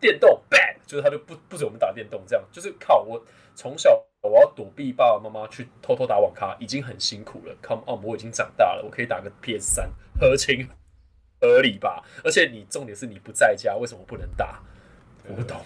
[0.00, 3.90] 电动 bad，就是他就不不准我们打电动，这样就是靠我从小
[4.22, 7.56] 我要躲避爸爸妈妈去偷偷打网咖，已经很辛苦了。
[7.62, 10.68] Come on，我已经长大了，我可以打个 PS 三，合情
[11.40, 12.04] 合理吧？
[12.24, 14.60] 而且你重点是你不在家，为什么不能打？
[15.28, 15.56] 我不懂。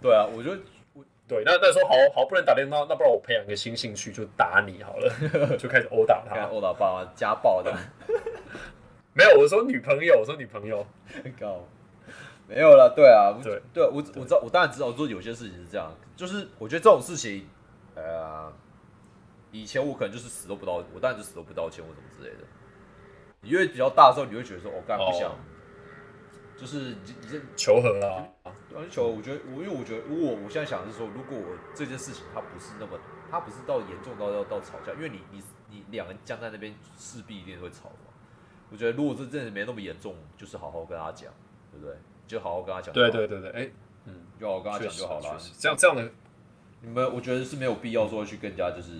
[0.00, 0.58] 对啊，我觉得
[1.26, 6.44] 对，那那时候好好不能打电动，那不然我培养一个新兴趣，就打你好了，就开始殴打他。
[6.52, 7.74] 殴打爸爸家暴的，
[9.12, 10.86] 没有，我说女朋友，我说女朋友。
[11.38, 11.64] 高
[12.48, 12.92] 没有了。
[12.96, 17.46] 对啊，我对对，我我知道，我当然知道，说有些事情是这样，就是我觉得这种事情，
[17.94, 18.50] 呃，
[19.52, 22.44] 以前我可能就是死都不道，我当然就死都不道歉或什么之类的。
[23.42, 25.36] 你越比较大的时候，你会觉得说，我、哦、干不想，哦
[26.58, 32.98] 就是你这你这求和啊，篮球，我觉得我因为我觉得，如果我现在想的是说，如果我这件事情它不是那么，
[33.30, 38.10] 它不是到严重到要到吵架，因为你你你两个人僵在那边，势必一定会吵嘛。
[38.72, 41.32] 我觉得如果这真的没那么严重，就是好好跟他讲，
[41.70, 41.94] 对不对？
[42.28, 42.94] 就好好跟他讲。
[42.94, 43.70] 对对，对对，哎、
[44.04, 46.08] 嗯就好好跟他讲就好了这样这样的
[46.80, 48.92] 你们我觉得是没有必要说去跟人家就是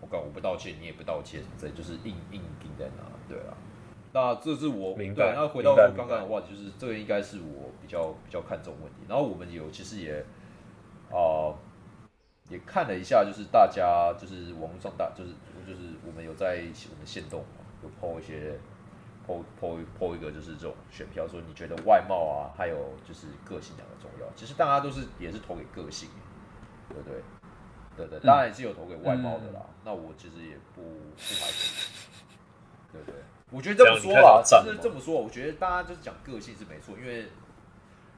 [0.00, 3.52] 我干我不道歉，你也不道歉，这就是硬硬顶在那，对啊。
[4.12, 9.00] 那这是我明白，那回到刚刚的话，就是这个应该是我比较比较看重问题。
[9.06, 10.24] 然后我们有其实也
[11.12, 11.52] 啊、
[12.48, 15.32] 也看了一下，就是大家就是网络上大就是
[15.66, 17.44] 就是我们有在我们线动，
[17.82, 18.58] 有 PO 一些
[19.26, 24.26] PO PO PO 一个就是这种选票，说你觉得外貌啊，还有就是个性两个重要。
[24.34, 26.08] 其实大家都是也是投给个性，
[26.88, 27.22] 对不对？
[27.96, 29.60] 对对，当然也是有投给外貌的啦。
[29.84, 31.92] 那我其实也不不排除，
[32.92, 33.20] 对不对？
[33.50, 37.28] 我觉得这么说啦，这样你看到赞吗就是这么说，我觉得大家就是讲个性是没错，因为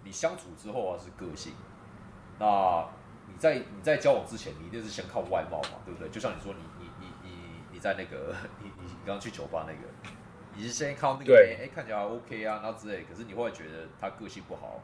[0.04, 1.52] 你相处之后啊是个性，
[2.38, 2.88] 那
[3.28, 6.08] 你在你在交往之前，你一定是先靠外貌嘛，对不对？
[6.08, 7.36] 就像你说，你你你你
[7.72, 9.87] 你在那个 你你你刚刚去酒吧那个，
[10.58, 14.80] 你是先看那个哎、哎看起来 OK 啊，然后之类，可是你会觉得他个性不好，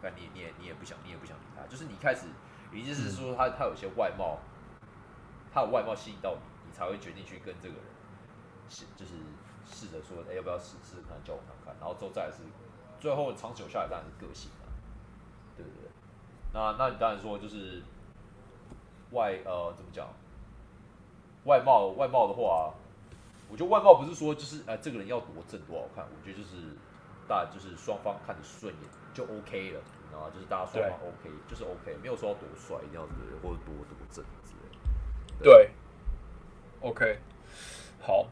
[0.00, 2.28] 但你你也你也不想你也不想理他，就是你一开始
[2.72, 4.38] 一定是说他他有些外貌，
[5.52, 7.84] 他有外貌吸引到你，你才会决定去跟这个人，
[8.70, 9.12] 是就是
[9.66, 12.38] 试着说，哎、要不要试试看交往看看，然后之后再来是
[12.98, 14.64] 最后长久下来当然是个性啊，
[15.58, 15.90] 对不对？
[16.54, 17.82] 那那你当然说就是
[19.10, 20.08] 外呃怎么讲？
[21.44, 22.72] 外貌外貌的话，
[23.52, 26.56] 我觉得外貌不是说就是呃这个人要多正多好看，我觉得就是
[27.28, 30.30] 大就是双方看着顺眼就 OK 了，你知道吗？
[30.34, 35.44] 就是大家双方 OK 就是 OK，没有说要多帅一定要多或者多多正之类的。
[35.44, 35.70] 对
[36.80, 37.18] ，OK，
[38.00, 38.26] 好，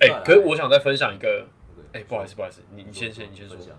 [0.00, 1.46] 哎、可是我想再分享一个，
[1.92, 3.76] 哎、不好意思，不好意思，你你先先你先说分，享，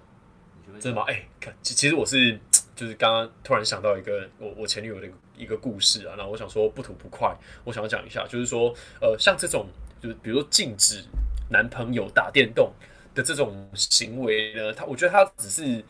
[0.56, 1.06] 你先分享真的吗？
[1.10, 2.40] 哎、看，其其实我是
[2.74, 9.68] 就是刚刚突然想到一个我我前女友的一个故事啊，然后我想说不吐不快，我想要讲一下，就是说呃，像这种
[10.02, 11.04] 就是比如说禁止
[11.50, 12.72] 男朋友打电动
[13.14, 15.84] 的这种行为呢，他我觉得他只是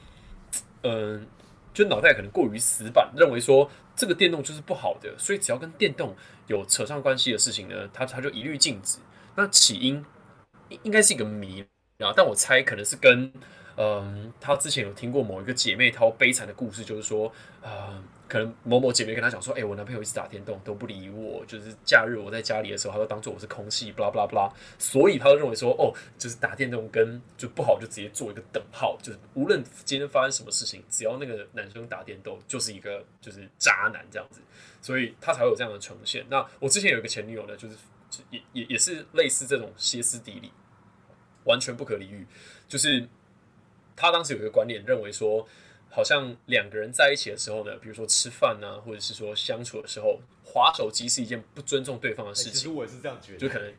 [0.83, 1.27] 嗯、
[1.73, 6.15] 就脑袋可能过于死板，认为说这个电动就是不好的，所以只要跟电动
[6.47, 8.99] 有扯上关系的事情呢，他他就一律禁止。
[9.35, 10.03] 那起因
[10.69, 11.61] 应应该是一个谜
[11.99, 13.31] 啊，但我猜可能是跟
[13.75, 34.39] 嗯，他之前有听过某一个姐妹淘悲惨的故事，就是说，呃，可能某某姐妹跟他讲说，哎、我男朋友一直打电动都不理我，就是假日我在家里的时候，他都当做我是空气，巴拉巴拉巴拉，所以他就认为说，哦，就是打电动跟就不好就直接做一个等号，就是无论今天发生什么事情，只要那个男生打电动，就是一个就是渣男这样子，
[34.79, 36.23] 所以他才会有这样的呈现。
[36.29, 37.75] 那我之前有一个前女友呢，就是
[38.29, 40.51] 也也也是类似这种歇斯底里，
[41.45, 42.25] 完全不可理喻，
[42.67, 43.07] 就是。
[44.01, 45.45] 他当时有一个观念，认为说，
[45.89, 52.51] 好像两个人在一起的时候呢，比如说吃饭啊，或者是说相处的时候，划手机是一件不尊重对方的事情。
[52.51, 53.73] 哎其实我也是这样觉得，就可能，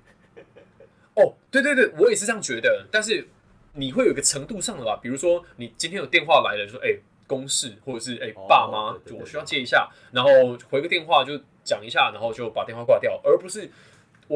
[1.15, 2.87] 哦，对对对，我也是这样觉得。
[2.91, 3.27] 但是
[3.73, 10.31] 你会有一个程度上的吧，比如说你今天有电话来了，就说哎、公事，或者是哎、哦爸妈对，对对就我需要接一下，然后
[10.69, 13.71] 回个电话就讲一下，然后就把电话挂掉，而不是。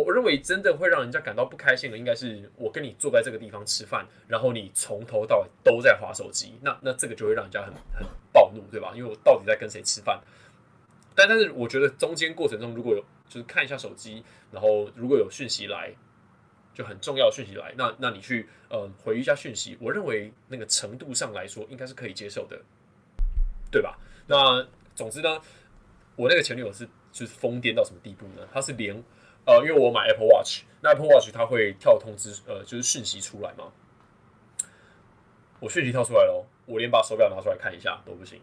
[0.03, 8.93] 我认为真的会让人家感到不开心的，应该是我跟你坐在这个地方吃饭，然后你从头到尾都在划手机，那那这个就会让人家很很暴怒，对吧？
[8.97, 10.21] 因为我到底在跟谁吃饭？
[11.15, 15.95] 但但是我觉得中间过程中如果有就是看一下手机，然后如果有讯息来，
[16.75, 22.61] 就很重要讯息来，那那你去呃回一下讯息，我认为那个程度上来说应该是可以接受的，
[23.71, 23.97] 对吧？
[24.27, 25.41] 那总之呢，
[26.17, 28.45] 我那个前女友是就是疯癫到什么地步呢？
[28.53, 29.01] 她是连
[29.47, 33.73] 呃，因为我买 Apple Watch，那 Apple Watch 它会跳通知，呃，就是讯息出来嘛。
[35.61, 38.41] 我讯息跳出来了，我连把手表拿出来看一下都不行。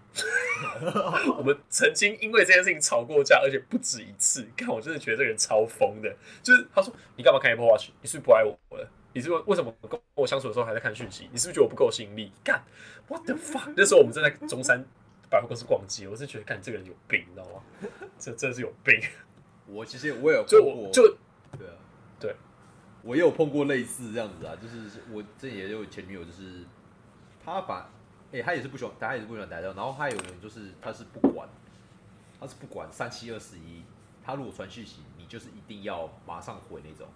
[1.38, 4.48] 我们曾经因为这件事情吵过架，而且不止一次。
[4.56, 6.16] 看，我真的觉得这个人超疯的。
[6.42, 7.90] 就是他说：“你干嘛看 Apple Watch？
[8.02, 8.90] 你是不是不爱我了？
[9.14, 11.28] 你是不是为什么跟我相处的时候还在看讯息？
[11.32, 12.64] 你是不是觉得我不够吸引力？”干
[13.08, 13.74] ，What the fuck？
[13.76, 14.84] 那时候我们正在中山
[15.30, 17.62] 百货公司逛街，我是觉得干这个人有病，你知道吗？
[18.18, 19.00] 这真的是有病。
[19.68, 21.04] 我其实我也有就碰过，我就
[21.58, 21.74] 对啊，
[22.20, 22.36] 对，
[23.04, 26.66] 我也有碰过类似这样子啊，就是我这也有前女友，就是
[27.44, 27.90] 她把，
[28.32, 31.48] 哎、她也是不喜欢，她也是不喜欢打电话，然后她有人就是她是不管，
[32.40, 33.84] 他是不管三七二十一，
[34.26, 37.08] 他如果传讯息，你就是一定要马上回那种。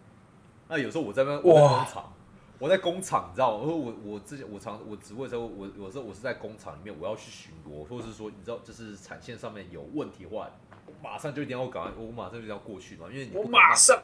[0.68, 2.14] 那有时候我在那我在哇工厂，
[2.60, 3.56] 我在工厂，你知道？
[3.56, 10.65] 我说我我之前我常我职位的时候，我有时候我是在工厂里面，我要去巡逻，或者是说你知道，就是产线上面有问题的话，我
[11.06, 14.02] 马上就一定要赶快，我马上就要过去嘛，因为你我马上。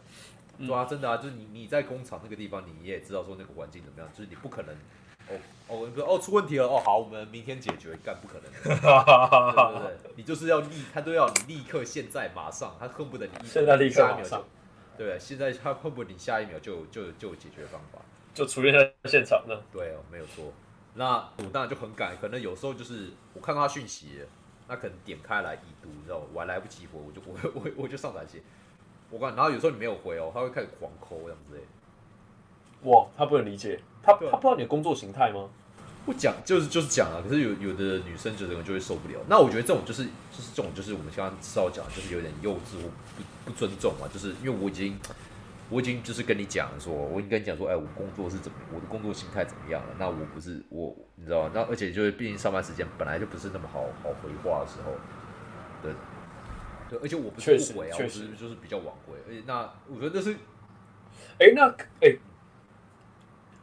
[0.59, 4.75] 对啊，真的啊，就是你你在工厂那个地方，你也知道说那个环境怎么样，就是你不可能
[5.27, 14.43] 哦哦不是哦出问题了哦好，我们明天解决，干不可能， 对对对，你就是要立，他都要你立刻现在马上，他恨不得你现在立刻马上。
[14.95, 17.99] 就，对，现在他恨不得你下一秒就就就有解决方法，
[18.35, 19.63] 就出现在现场了。
[19.73, 20.53] 对哦，没有错。
[20.93, 24.27] 那我当然就很赶，可能有时候就是我看到他讯息了，
[24.71, 28.41] 那可能点开来已读，你知道吗，我还来不及回，我就我我我就上载写，
[29.09, 32.89] 我看，然后有时候你没有回哦，他会开始狂抠这样之类的。
[32.89, 35.49] 哇，他不能理解，他他不知道你的工作形态吗？
[36.05, 39.19] 不讲就是就是讲啊，可是有有的女生就可能就会受不了。
[39.27, 44.07] 那我觉得这种就是就是这种就是我们刚刚知道讲，就是有点幼稚或不不尊重嘛。
[44.07, 44.97] 就是因为我已经
[45.71, 49.95] 我已经就是跟你讲说，我已经跟你讲说，哎，我工作是怎么，我的工作心态怎么样了？
[49.97, 51.51] 那我不是我，你知道吗？
[51.55, 54.91] 那而且就是毕竟上班时间本来就不是那么好好回话的时候，
[55.81, 55.93] 对
[56.89, 59.15] 对，而且我不是不回啊，我是就是比较晚回。
[59.25, 60.35] 而且那我觉得那是
[61.39, 62.17] 哎、那哎、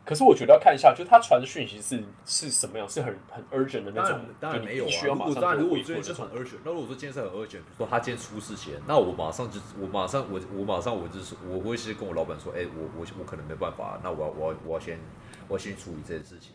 [0.09, 4.87] 可是我觉得要看一下，就是他传的讯息是是什么样，是很很 urgent 的那种当然，没有
[5.35, 14.99] 当然，如果上做回今天是很 urgent，那如果说今天是很 urgent，比如说他今天出事前，那我马上就我马上我我马上我就是我会是跟我老板说，哎、我我我可能没办法，那我要我要我要先
[15.47, 16.53] 我要先处理这件事情。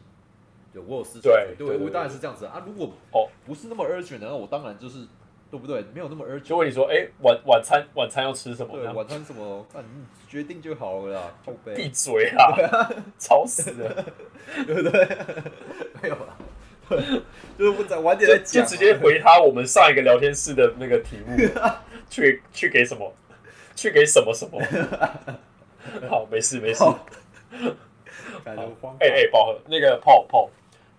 [0.74, 2.64] 对，我有事情对，对对对我当然是这样子啊。
[2.66, 5.06] 如果哦不是那么 urgent 的，那我当然就是
[5.54, 5.86] 对不对？
[5.94, 6.42] 没有那么 urgent。
[6.42, 8.76] 就问你说，哎、晚晚餐晚餐要吃什么？
[8.76, 9.88] 对，样晚餐什么，那你
[10.28, 12.90] 决定就好了啦，后闭，嘴啦，
[13.20, 14.04] 吵死了！
[14.66, 15.08] 对不对？
[16.02, 16.36] 没有啦，
[17.56, 21.38] 就是我再晚点再讲啊，就直接回他我们上一个聊天室的那个题目，
[22.10, 23.14] 去去给什么？
[23.76, 24.60] 去给什么什么？
[26.10, 26.84] 好，没事没事。
[28.44, 28.56] 哎
[29.00, 30.50] 哎，宝和那个泡泡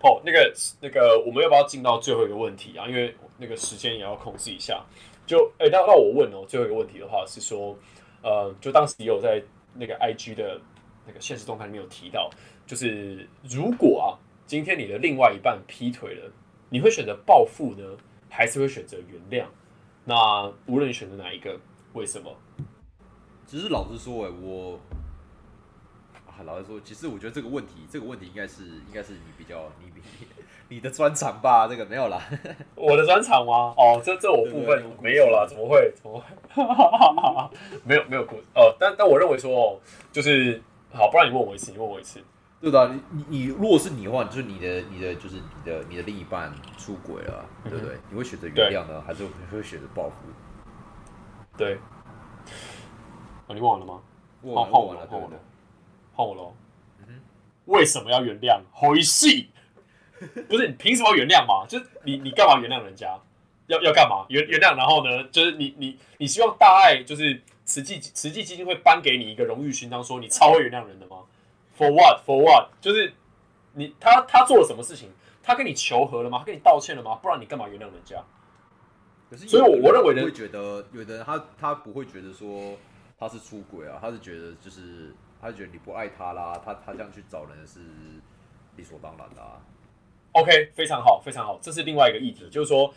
[0.01, 2.87] 哦那个那个，我们要不要进到最后一个问题啊？
[2.87, 4.83] 因为那个时间也要控制一下。
[5.25, 7.75] 就哎，那那我问哦，最后一个问题的话是说，
[8.21, 9.41] 呃，就当时也有在
[9.73, 10.61] 那个 IG 的
[11.07, 12.29] 那个现实动态里面有提到，
[12.67, 14.05] 就是如果啊，
[14.45, 16.31] 今天你的另外一半劈腿了，
[16.69, 17.83] 你会选择报复呢，
[18.29, 19.47] 还是会选择原谅？
[20.03, 21.59] 那无论选择哪一个，
[21.93, 22.31] 为什么？
[23.47, 24.79] 其实老实说，哎，我
[26.37, 30.01] 啊，老实说，其实我觉得这个问题，这个问题应该是应该是你比较你比
[30.67, 31.67] 你的专长吧？
[31.67, 32.21] 这个没有啦，
[32.75, 33.73] 我的专长吗？
[33.77, 35.93] 哦，这这我部分没有啦，怎么会？
[35.95, 36.25] 怎么会？
[37.85, 39.79] 没有没有故哦，但但我认为说哦，
[40.11, 42.21] 就是好，不然你问我一次，你问我一次。
[42.59, 42.91] 对的啊。
[42.91, 47.95] 你你你如果是你的话，就是你的你的就是你的你的另一半出轨了，对不对？
[48.09, 50.15] 你会选择原谅呢，还是会选择报复？
[51.57, 51.77] 对，
[53.47, 54.01] 哦，你问完了吗？
[54.41, 55.39] 我换换我了，完了，对不对换我了？，
[56.15, 56.53] 换我喽。
[57.65, 58.59] 为什么要原谅？
[58.71, 59.49] 回戏，
[60.47, 61.65] 不是你凭什么原谅嘛？
[61.67, 63.19] 就是你你干嘛原谅人家？
[63.67, 64.25] 要要干嘛？
[64.29, 65.23] 原原谅，然后呢？
[65.31, 71.23] 就是你你你希望大爱就是慈济慈济基金会颁给你一个荣誉勋章，说你超会原谅人的吗
[71.75, 72.23] ？For what?
[72.23, 72.69] For what?
[72.79, 73.13] 就是
[73.73, 75.09] 你他他做了什么事情？
[75.41, 76.37] 他跟你求和了吗？
[76.39, 77.15] 他跟你道歉了吗？
[77.15, 78.23] 不然你干嘛原谅人家？
[79.31, 82.77] 可是所以我我认为呢会觉得，有的人他他不会觉得说
[83.17, 87.79] 他是出轨啊，他是觉得就是他觉得你不爱他啦，他他这样去找人是
[88.75, 89.61] 理所当然的啊。
[90.33, 92.93] OK，非常好，非常好，这是另外一个议题，就是说，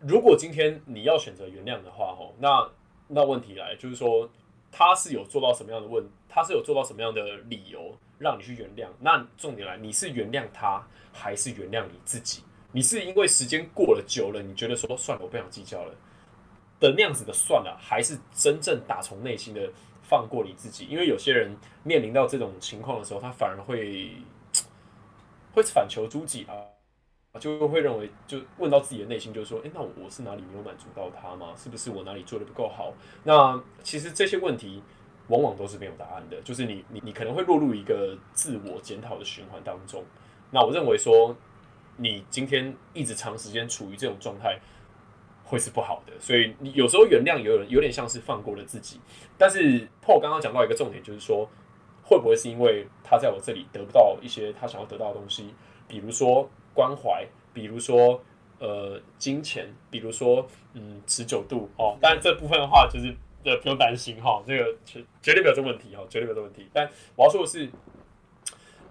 [0.00, 2.68] 如果今天你要选择原谅的话，吼，那
[3.08, 4.28] 那问题来，就是说，
[4.70, 8.88] 他是有做到什么样的问，他是有做到什么样的理由让你去原谅？
[9.00, 12.42] 那重点来，你是原谅他，还是原谅你自己？
[12.72, 15.94] 你是因为时间过了久了，你觉得说算了，我不想计较了
[16.80, 19.70] 的那样子的算了，还是真正打从内心的
[20.02, 20.86] 放过你自己？
[20.86, 24.10] 因为有些人面临到这种情况的时候，他反而会
[25.54, 31.54] 会反求诸己啊，就会认为就问到自己的内心，就是说，诶，那我是哪里没有满足到他吗？
[31.56, 32.92] 是不是我哪里做的不够好？
[33.24, 34.82] 那其实这些问题
[35.28, 40.04] 往往都是没有答案的，就是你你你可能会落入一个自我检讨的循环当中。
[40.50, 41.34] 那我认为说，
[41.96, 44.58] 你今天一直长时间处于这种状态，
[45.52, 46.12] 会是不好的。
[46.18, 48.98] 所以你有时候原谅有人有点像是放过了自己，
[49.36, 51.46] 但是 Paul 刚刚讲到一个重点，就是说，
[52.02, 55.54] 会不会是因为他在我这里得不到一些他想要得到的东西，
[55.86, 58.18] 比如说关怀，比如说
[58.58, 61.98] 呃金钱，比如说嗯持久度哦。
[62.00, 66.66] 当然这部分的话，就是呃不用担心哈，这个绝绝对没有这问题哈，绝对没有这问题。
[66.72, 67.68] 但我要说的是。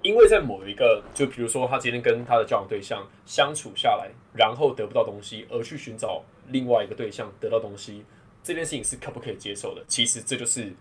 [0.04, 8.04] 因为在某一个，就比如说他今天跟他的交往对象相处下来，然后得不到东西，而去寻找另外一个对象得到东西，
[8.44, 9.84] 这件事情是可不可以接受的？
[9.88, 10.72] 其实这就是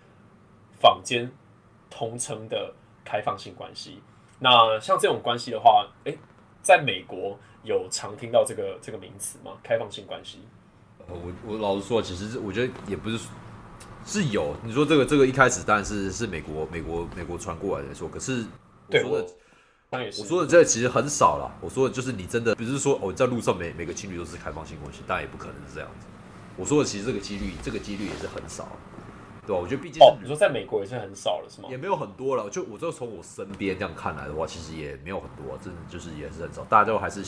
[0.80, 1.30] 坊间
[1.88, 4.00] 同称的开放性关系。
[4.38, 6.16] 那像这种关系的话，诶，
[6.62, 9.52] 在美国有常听到这个这个名词吗？
[9.62, 10.38] 开放性关系？
[11.06, 13.18] 呃我我老实说，其实我觉得也不是
[14.04, 14.54] 是有。
[14.62, 18.44] 你说这个这个一开始当然是是美国美国美国传过来的说，可是
[18.88, 19.28] 我说的
[19.92, 21.50] 我说的这其实很少了。
[21.60, 26.06] 我说的就是你真的不是说哦，在路上每每个情侣都是开放性关系，当然也不可能是这样子。
[26.56, 28.68] 我说的其实这个几率这个几率也是很少，
[29.44, 29.60] 对吧？
[29.60, 31.68] 我觉得毕竟哦，是你说在美国也是很少了，是吗？
[31.68, 32.48] 也没有很多了。
[32.48, 36.62] 就我就从我身边这样看来的话，其实也没有很多，真的就是也是很少。
[36.66, 37.24] 大家都还是，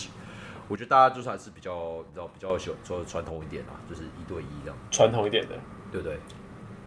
[0.69, 4.79] 我觉得大家就是还是比较你知道比较喜欢说传统一点啊，就是一对一这样。
[4.89, 5.59] 传统一点的，
[5.91, 6.17] 对不对？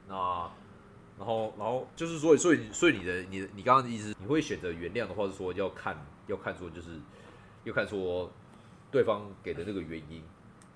[0.08, 0.50] 那
[1.18, 5.98] 然后然后就是所以所以所以你的你的你刚刚的意思，你会选择原谅的话，是说要看
[6.28, 6.90] 要看说就是
[7.64, 8.32] 要看说
[8.92, 10.22] 对方给的那个原因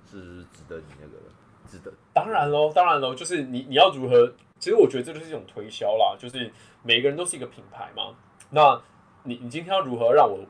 [0.09, 1.23] 是不是值得你那个的
[1.67, 4.33] 值得当然喽，当然喽，就是你你要如何？
[4.57, 6.51] 其实我觉得这就是一种推销啦，就是
[6.83, 8.15] 每个人都是一个品牌嘛。
[8.49, 8.81] 那
[9.23, 10.45] 你你今天要如何让我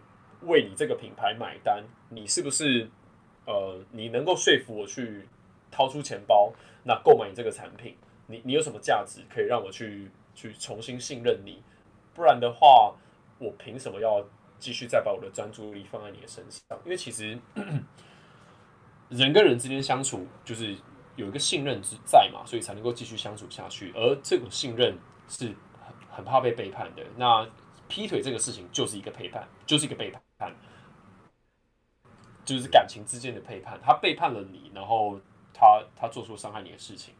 [0.47, 1.83] 为你这个品牌买单？
[2.09, 2.89] 你是不是
[3.45, 5.27] 呃，你能够说服我去
[5.69, 6.51] 掏出钱包，
[6.83, 7.95] 那购买你这个产品？
[8.29, 11.63] 你你有什么价值可以让我去去重新信任你？
[12.13, 12.93] 不然的话，
[13.39, 14.23] 我凭什么要
[14.59, 16.79] 继续再把我的专注力放在你的身上？
[16.85, 17.37] 因为其实
[19.09, 20.77] 人跟人之间相处，就是
[21.15, 23.91] 有一个信任之在嘛，所以才能够继续相处下去。
[23.95, 24.95] 而这种信任
[25.27, 25.47] 是
[25.83, 27.03] 很很怕被背叛的。
[27.17, 27.49] 那
[27.87, 30.53] 劈腿这个事情就是一个背叛，就是一个背叛，
[32.45, 33.79] 就是感情之间的背叛。
[33.81, 35.19] 他背叛了你，然后
[35.51, 37.15] 他他做出伤害你的事情。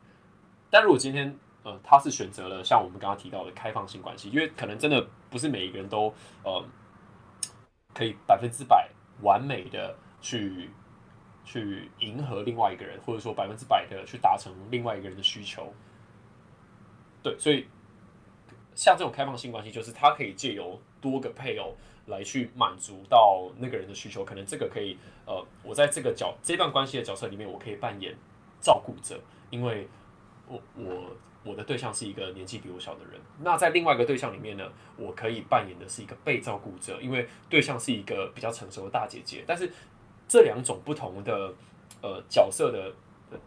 [0.69, 6.13] 但如果今天呃他是选择了像我们刚刚提到的开放性关系，因为可能真的不是每一个人都
[6.43, 6.63] 呃
[7.93, 8.89] 可以百分之百
[9.21, 10.69] 完美的去
[11.43, 15.73] 去迎合另外一个人，或者说百分之百的去达成另外一个人的需求。
[17.23, 17.67] 对，所以。
[18.75, 24.23] 像这种开放性关系，就是他可以借由多个配偶来去满足到那个人的需求。
[24.23, 28.15] 可能这个可以，呃，我在这个角这段关系的角色里面，我可以扮演
[28.61, 29.85] 照顾者，因为
[30.49, 33.21] 我我我的对象是一个年纪比我小的人。
[33.39, 39.45] 那在另外一个对象里面呢，我可以扮演的是一个被照顾者，因为对象是一个比较成熟的大姐姐。
[39.47, 39.71] 但是
[40.27, 41.53] 这两种不同的
[42.01, 42.93] 呃角色的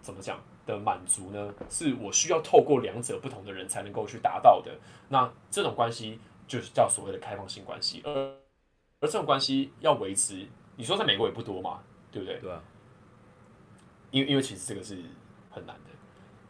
[0.01, 0.41] 怎么讲？
[0.65, 4.71] 的满足呢，是我需要透过两者不同的人才能够去达到的。
[5.09, 8.13] 那这种关系就是叫所谓的开放性关系，而
[9.01, 10.47] 而这种关系要维持，
[10.77, 11.83] 你说在美国也不多嘛，
[12.13, 12.39] 对不对？
[12.39, 12.63] 对啊。
[14.13, 15.03] 因为因为其实这个是
[15.51, 15.91] 很难的，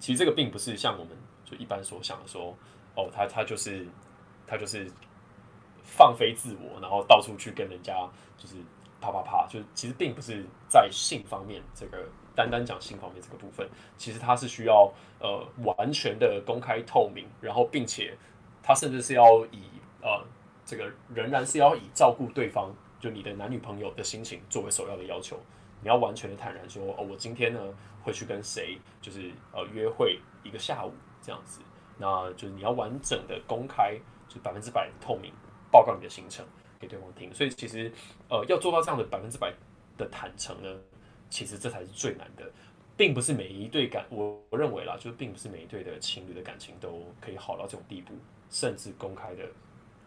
[0.02, 2.56] 其实这个并不是像我们就一般所想的说，
[2.96, 3.86] 哦，他他就是
[4.48, 4.90] 他就是
[5.84, 7.94] 放飞自我，然后到处去跟人家
[8.36, 8.56] 就是
[9.00, 12.04] 啪啪啪，就其实并不是在性方面这个。
[12.34, 14.90] 单单讲性方面这个部分，其实他是需要
[15.20, 18.16] 呃完全的公开透明，然后并且
[18.62, 19.64] 他甚至是要以
[20.00, 20.24] 呃
[20.64, 25.38] 这个仍然是要以照顾对方，就你的男女朋友的心情作为首要的要求。
[25.82, 27.60] 你要完全的坦然说，哦，我今天呢
[28.02, 31.60] 会去跟谁就是呃约会一个下午这样子，
[31.98, 35.32] 那就是你要完整的公开，就百分之百透明
[35.70, 36.46] 报告你的行程
[36.80, 37.34] 给对方听。
[37.34, 37.92] 所以其实
[38.30, 39.52] 呃要做到这样的百分之百
[39.98, 40.80] 的坦诚呢。
[41.30, 42.44] 其实这才是最难的，
[42.94, 48.12] 并不是每一对感，我我认为啦，就是并不是每一对的情侣的感情都可以好到这种地步，
[48.50, 49.48] 甚至公开的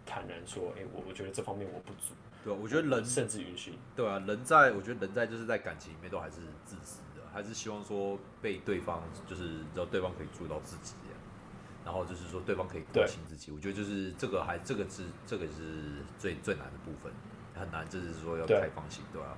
[0.06, 2.14] 坦然说，哎，我我觉得这方面我不足。
[2.46, 3.74] 对，我觉得人甚至允许。
[3.96, 10.94] 对啊，人在我觉得人在就是在感情里面都还是自私的，还是希望说被对方就是让对方可以做到自己，
[11.84, 13.52] 然后就是说对方可以关心自己。
[13.52, 17.12] 我觉得就是这个还这个是这个是最最难的部分，
[17.60, 19.36] 很难就是说要开放性，对吧？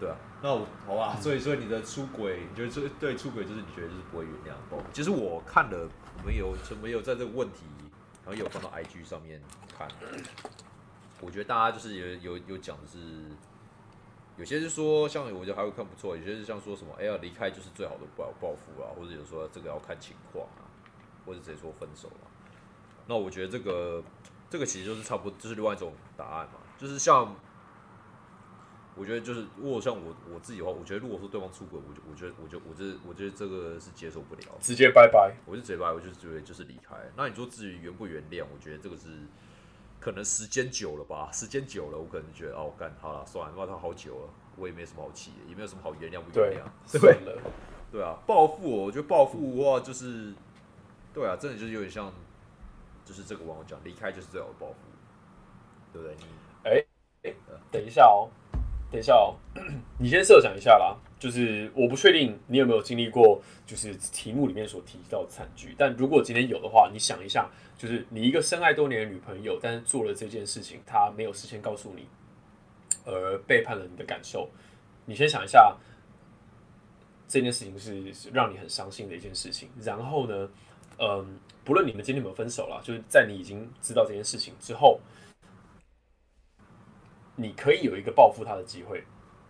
[0.00, 4.82] 对啊，那我好吧，所以所以你的出轨，你觉得这对出轨就是你觉得就是不会原谅哦？
[4.92, 5.88] 其实我看了，
[6.18, 7.62] 我们有没有在这个问题，
[8.24, 9.40] 然后有放到 IG 上面
[9.78, 9.86] 看，
[11.20, 12.98] 我觉得大家就是有有有讲的是，
[14.36, 20.66] 有些是说像我觉得还会看不错，有些是像说什么哎呀离开就是最好的报报复啊，或者有说这个要看情况啊，
[21.24, 22.26] 或者直接说分手啊。
[23.06, 24.02] 那我觉得这个
[24.50, 27.34] 这个其实就是差不多，就是另外一种答案嘛，就是像。
[28.96, 36.94] 我觉得就是，如果像我我自己的话，我觉得如果说对方出轨，我就我觉得我就我这我觉得这个是接受不了，直接拜拜，我就直接拜，我就觉得就是离开。
[37.16, 39.08] 那你说至于原不原谅，我觉得这个是
[40.04, 47.40] 可能时间久了吧，时间久了，我可能觉得哦，干好了，算了，骂他好久了，我也没什么好气，也没有什么好原谅不原谅，算了，
[47.90, 50.34] 对啊，报复，我觉得报复的话就是，
[51.14, 52.12] 对啊，真的就是有点像，
[53.02, 54.74] 就是这个网友讲，离开就是最好的报复，
[55.90, 56.14] 对不对？
[56.18, 56.24] 你
[56.64, 56.84] 哎
[57.22, 57.34] 哎，
[57.72, 58.28] 等一下哦。
[58.92, 59.34] 等一下哦，
[59.98, 60.96] 你先设想一下啦。
[61.24, 65.74] 就是我不确定你有没有经历过，就是题目里面所提到的惨剧。
[65.78, 72.06] 但如果今天有的话，你想一下，就是你一个深爱多年的女朋友，但是做了这件事情，她没有事先告诉你，
[73.06, 74.50] 而背叛了你的感受。
[75.06, 75.74] 你先想一下，
[77.26, 79.70] 这件事情是让你很伤心的一件事情。
[79.80, 80.50] 然后呢，
[80.98, 85.00] 嗯，不论你们今天有没有分手了，就是在你已经知道这件事情之后。
[87.36, 89.02] 你可以有一个报复他的机会，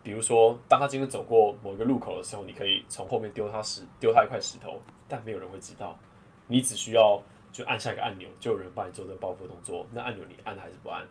[0.04, 4.78] 比如说，当他今天走过某一个路口的时候，你可以从后面丢他石，丢他一块石头，
[5.08, 5.98] 但没有人会知道。
[6.46, 7.18] 你只需要
[7.50, 9.86] 就按下一个按钮，就有人帮你做这个报复动作。
[9.90, 11.02] 那按钮你按还是不按？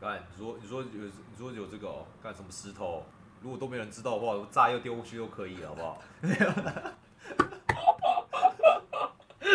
[0.00, 3.04] 干，你说你说有你说有这个干什么石头？
[3.40, 6.02] 如果都没人知道的话，炸药丢过去都可以，好不好？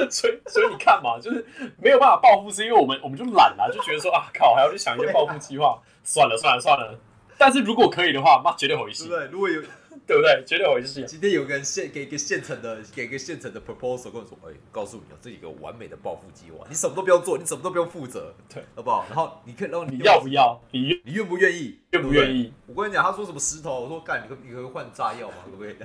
[0.09, 1.45] 所以，所以你看嘛，就是
[1.77, 6.97] 没有办法报复，是因为我们我们就懒了，就觉得说啊，靠，还要去想一些报复计划，算了算了算了。
[7.37, 9.07] 但是如果可以的话，妈绝对回去。
[9.07, 9.61] 对，如果有，
[10.05, 10.43] 对不对？
[10.45, 11.03] 绝对回去。
[11.05, 19.05] 今天有个人现给一个现成的，给一个现成的 proposal，跟我说，哎，告诉你啊，这一个完美的报复计划，你什么都不用做，你什么都不用负责，对，好不好？
[19.09, 20.61] 然后你可以，然后你要不要？
[20.71, 21.79] 你你愿不愿意？
[21.91, 22.53] 愿不愿意？
[22.67, 25.35] 我跟你讲，他说什么石头，我说干，你可你可以换炸药吗？
[25.45, 25.75] 可不可以？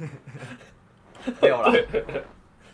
[1.42, 1.72] 没有了。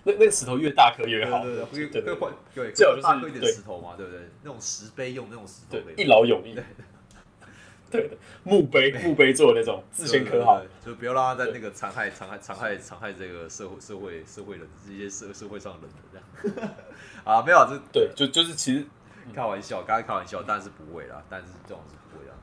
[0.05, 4.21] 那那个石头越大颗越好，对对对对，会换对，最好就是大颗一点石头嘛，对不对？
[4.45, 6.55] 那种石碑用那种石头对，一劳永逸。
[7.91, 16.21] 对的，墓碑墓碑做的那种，自先刻好就不要让他在那个残害、残害、残害、残害这个社会、社会、社会人这些社社会上的人的
[16.53, 16.71] 这样。
[17.25, 18.85] 啊，没有啊，这对，就就是其实
[19.35, 22.35] 开玩笑，刚才开玩笑，但是不会啦，但是这种是不会啦。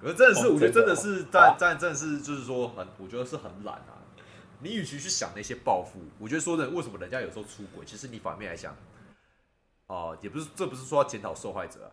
[0.00, 4.00] 可是真的是，哦我觉得真的是但但真的是就是说很，我觉得是很懒啊。
[4.60, 8.76] 你与其去想那些报复，我觉得说的为什么人家有时候出轨，其实你反面来想，
[9.86, 11.88] 哦、也不是这不是说要检讨受害者啊，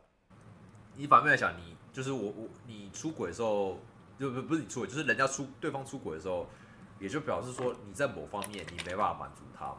[0.96, 3.80] 你反面来想，你就是我我你出轨的时候，
[4.20, 6.48] 就不不是你出轨，就是人家出对方出轨的时候，
[7.00, 9.78] 也就表示说你在某方面你没办法满足他嘛，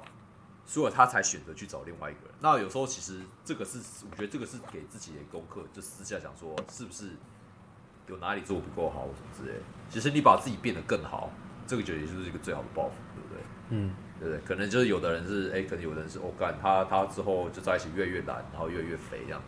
[0.66, 2.35] 所以他才选择去找另外一个人。
[2.41, 3.79] 那有时候其实这个是，
[4.11, 7.11] 我觉得这个是给自己的功课，就私下想说是不是
[8.09, 9.64] 有哪里做不够好什么之类的。
[9.89, 11.31] 其实你把自己变得更好，
[11.69, 13.43] 这个就也就是一个最好的报复，对不对？
[13.71, 14.45] 嗯，对不对？
[14.45, 19.41] 可能就是有的人是，哎、可能有的人是，哦，干他他之后就在一起越来越懒，然后越来越肥这样，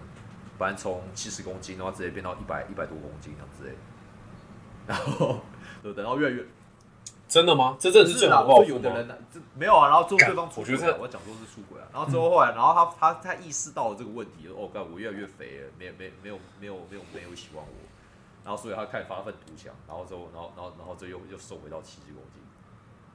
[0.61, 3.79] 不然从七十公斤，然后直接变到一百一百多公斤这样之类的，
[4.87, 5.41] 然后
[5.83, 6.19] 就等到？
[6.19, 6.45] 越来越
[7.27, 7.79] 真的吗？
[7.81, 9.09] 这真的是最啦，好的报复有的人？
[9.09, 17.75] 呢，这没有啊，然后最后对方出轨啊我讲说是出轨啊，然后之后后来，然后他他他意识到了这个问题，哦，干我越来越肥了，没没没有没有没有没有喜欢我，
[18.45, 22.43] 然后所以他开始发愤图强，然后之后然后然后然后这又又瘦回到七十公斤，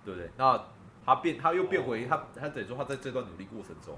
[0.03, 0.31] 对不对？
[0.35, 0.59] 那
[1.05, 3.95] 他变他又变回他他等于说他在这段努力过程中，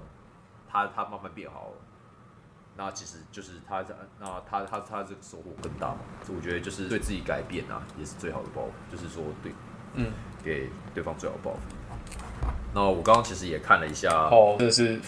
[0.70, 1.87] 他他慢慢变好了。
[2.78, 5.98] 那其实就是他在，那他他他这个收获更大嘛？
[6.24, 9.52] 所以我觉得就是对自己改变啊，也是最好的报复，就是说对
[9.94, 10.12] 嗯，
[10.44, 11.58] 给对方最好的报复。
[12.72, 15.00] 那我刚刚其实也看了一下，哦，真的是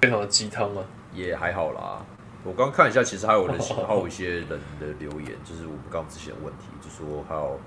[0.00, 0.82] 非常的鸡汤啊。
[1.14, 2.04] 也还好啦。
[2.44, 7.60] 我刚刚看一下，其实还有人写， 还有一些人的留言，就是我们刚刚之前的问题，就说还有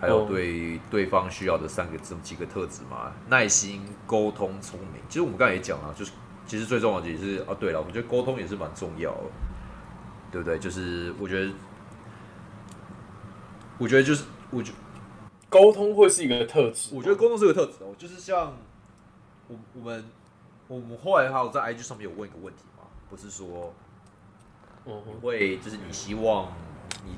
[0.00, 5.00] 还有哦对对方需要的三个这么几个特质嘛，耐心、沟通、聪明。
[5.08, 6.12] 其实我们刚才也讲了，就是
[6.50, 9.22] 其实最重要的也是啊，对了，我觉得沟通也是蛮重要的，
[10.32, 10.58] 对不对？
[10.58, 11.52] 就是我觉得，
[13.78, 14.72] 我觉得就是我觉
[15.48, 18.52] 沟通会是一个特质，我觉得沟通是个特质哦，就是像
[19.46, 20.04] 我我们
[20.66, 23.72] 我们后来还有在 IG 上面有问一个问题嘛，不是说
[24.86, 26.48] 嗯，会就是你希望
[27.04, 27.12] 你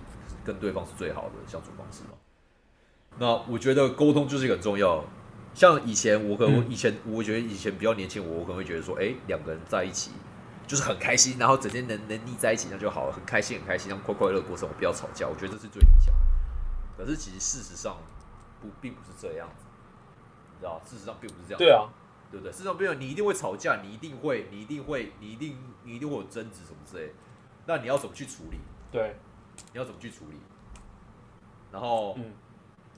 [0.44, 2.10] 跟对方是最好的相处方式吗？
[3.18, 5.02] 那我觉得沟通就是一个很重要。
[5.54, 10.10] 像以前我可能、嗯以前我觉得以前比较年轻，我我可能会觉得说，哎、两个人在一起
[10.66, 16.20] 就是很开心，然后整天能能腻在一起那就好了，很开心很开心，让快快乐乐过生活，不要吵架，我觉得这是最理想的。
[16.96, 17.96] 可是其实事实上
[18.60, 19.64] 不并不是这样子，
[20.54, 21.58] 你知道，事实上并不是这样。
[21.58, 21.88] 对啊，
[22.30, 22.52] 对不对？
[22.52, 27.12] 事实上，没有你一定会吵架，你一定会，你一定会，你一定，你一定会有争执什么之类的。
[27.66, 28.58] 那你要怎么去处理？
[28.90, 29.16] 对，
[29.72, 30.36] 你要怎么去处理？
[31.70, 32.32] 然后，嗯，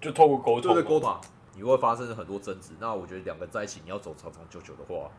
[0.01, 1.21] 就透过沟通嘛，对对沟通嘛，
[1.57, 2.73] 你会发生很多争执。
[2.81, 5.11] 那我觉得两个在一起，你要走长长久久的话，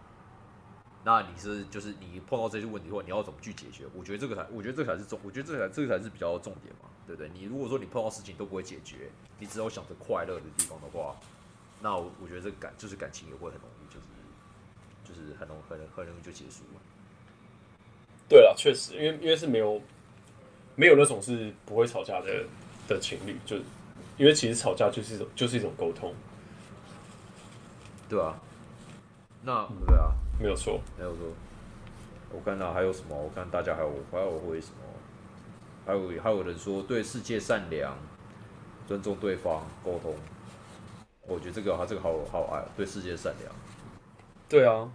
[1.03, 3.85] 那你是就是你碰到这些问题的话，你要怎么去解决？
[3.93, 7.29] 我觉得这个才，我觉得这才是重，我觉得这才这个才是比较重点嘛，对不对？
[7.33, 9.09] 你如果说你碰到事情都不会解决，
[9.39, 11.15] 你只有想着快乐的地方的话，
[11.81, 14.07] 那我我觉得这感就是感情也会很容易就是
[15.03, 16.81] 就是很容很很容易就结束了。
[18.27, 19.79] 对了，确实，因为因为是没有
[20.75, 22.45] 没有那种是不会吵架的
[22.87, 23.57] 的情侣，就
[24.17, 26.13] 因为其实吵架就是一种就是一种沟通，
[28.07, 28.35] 对啊，
[29.43, 30.79] 那对啊，没有错。
[30.97, 31.21] 没有错，
[32.31, 33.15] 我看到还有什么？
[33.15, 34.77] 我看大家还有还有会什么？
[35.85, 37.95] 还有还有人说对世界善良，
[38.87, 40.15] 尊重对方，沟通。
[41.27, 43.53] 我觉得这个他这个好好爱，对世界善良。
[44.47, 44.89] 对啊，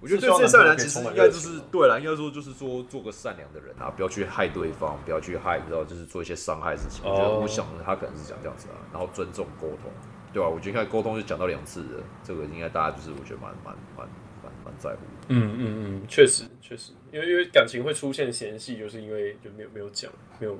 [0.00, 7.04] 我觉得对善良其实应该就是对了，应该说就是说做个善良的人啊，不要去害对方，不要去害，不知道就是做一些伤害事情。
[7.04, 9.90] 我觉得哦我想他可能是讲这样子啊，然后尊重沟通，
[10.32, 14.08] 对吧、我觉得应该沟通就讲到两次的，这个应该大家就是我觉得蛮蛮蛮
[14.42, 15.26] 蛮蛮在乎的。
[15.28, 15.60] 嗯嗯
[16.00, 20.56] 嗯，确实确实，因为因为感情会出现嫌隙，就是因为就没有没有讲，没有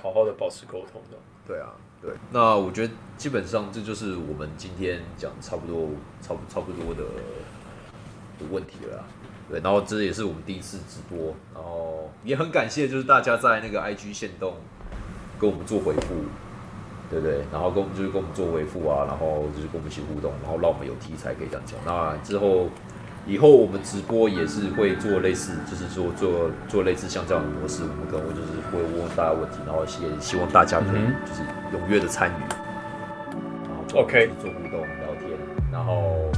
[0.00, 1.16] 好好的保持沟通的。
[1.46, 2.12] 对啊，对。
[2.30, 5.88] 那我觉得基本上这就是我们今天讲差不多、
[6.20, 7.02] 差不差不多的
[8.42, 9.04] 的问题了。
[9.50, 14.54] 对，然后这也是我们第一次直播，然后也很感谢就是大家在那个 IG 线动
[15.38, 16.14] 跟我们做回复，
[17.10, 17.40] 对不对？
[17.52, 21.78] 然后跟我们就是跟我们做回复啊，然后就是跟我们一起互动，然后让我们有题材可以这样讲。
[21.84, 22.70] 那之后
[23.26, 31.42] 以后我们直播也是会做类似，就是说做做类似像这样的模式，我们可能会就是会问大家问题，然后也希望大家可以嗯就是
[31.76, 32.40] 踊跃的参与，
[33.68, 35.38] 然后 OK 做互动聊天，
[35.70, 36.31] 然后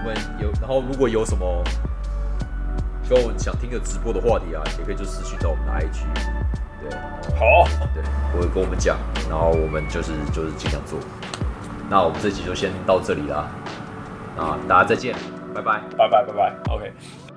[0.00, 1.62] 我们有，然后如果有什么
[3.08, 6.04] 跟我们想听的直播的话题啊，也可以就私讯到我们的 IG，
[6.80, 6.98] 对，
[7.38, 8.02] 好，对，
[8.34, 8.96] 我会跟我们讲，
[9.28, 10.98] 然后我们就是就是尽量做。
[11.90, 13.46] 那我们这集就先到这里啦。
[14.38, 15.14] 啊，大家再见，
[15.54, 15.80] 拜拜。
[15.98, 17.29] 拜拜拜拜，OK。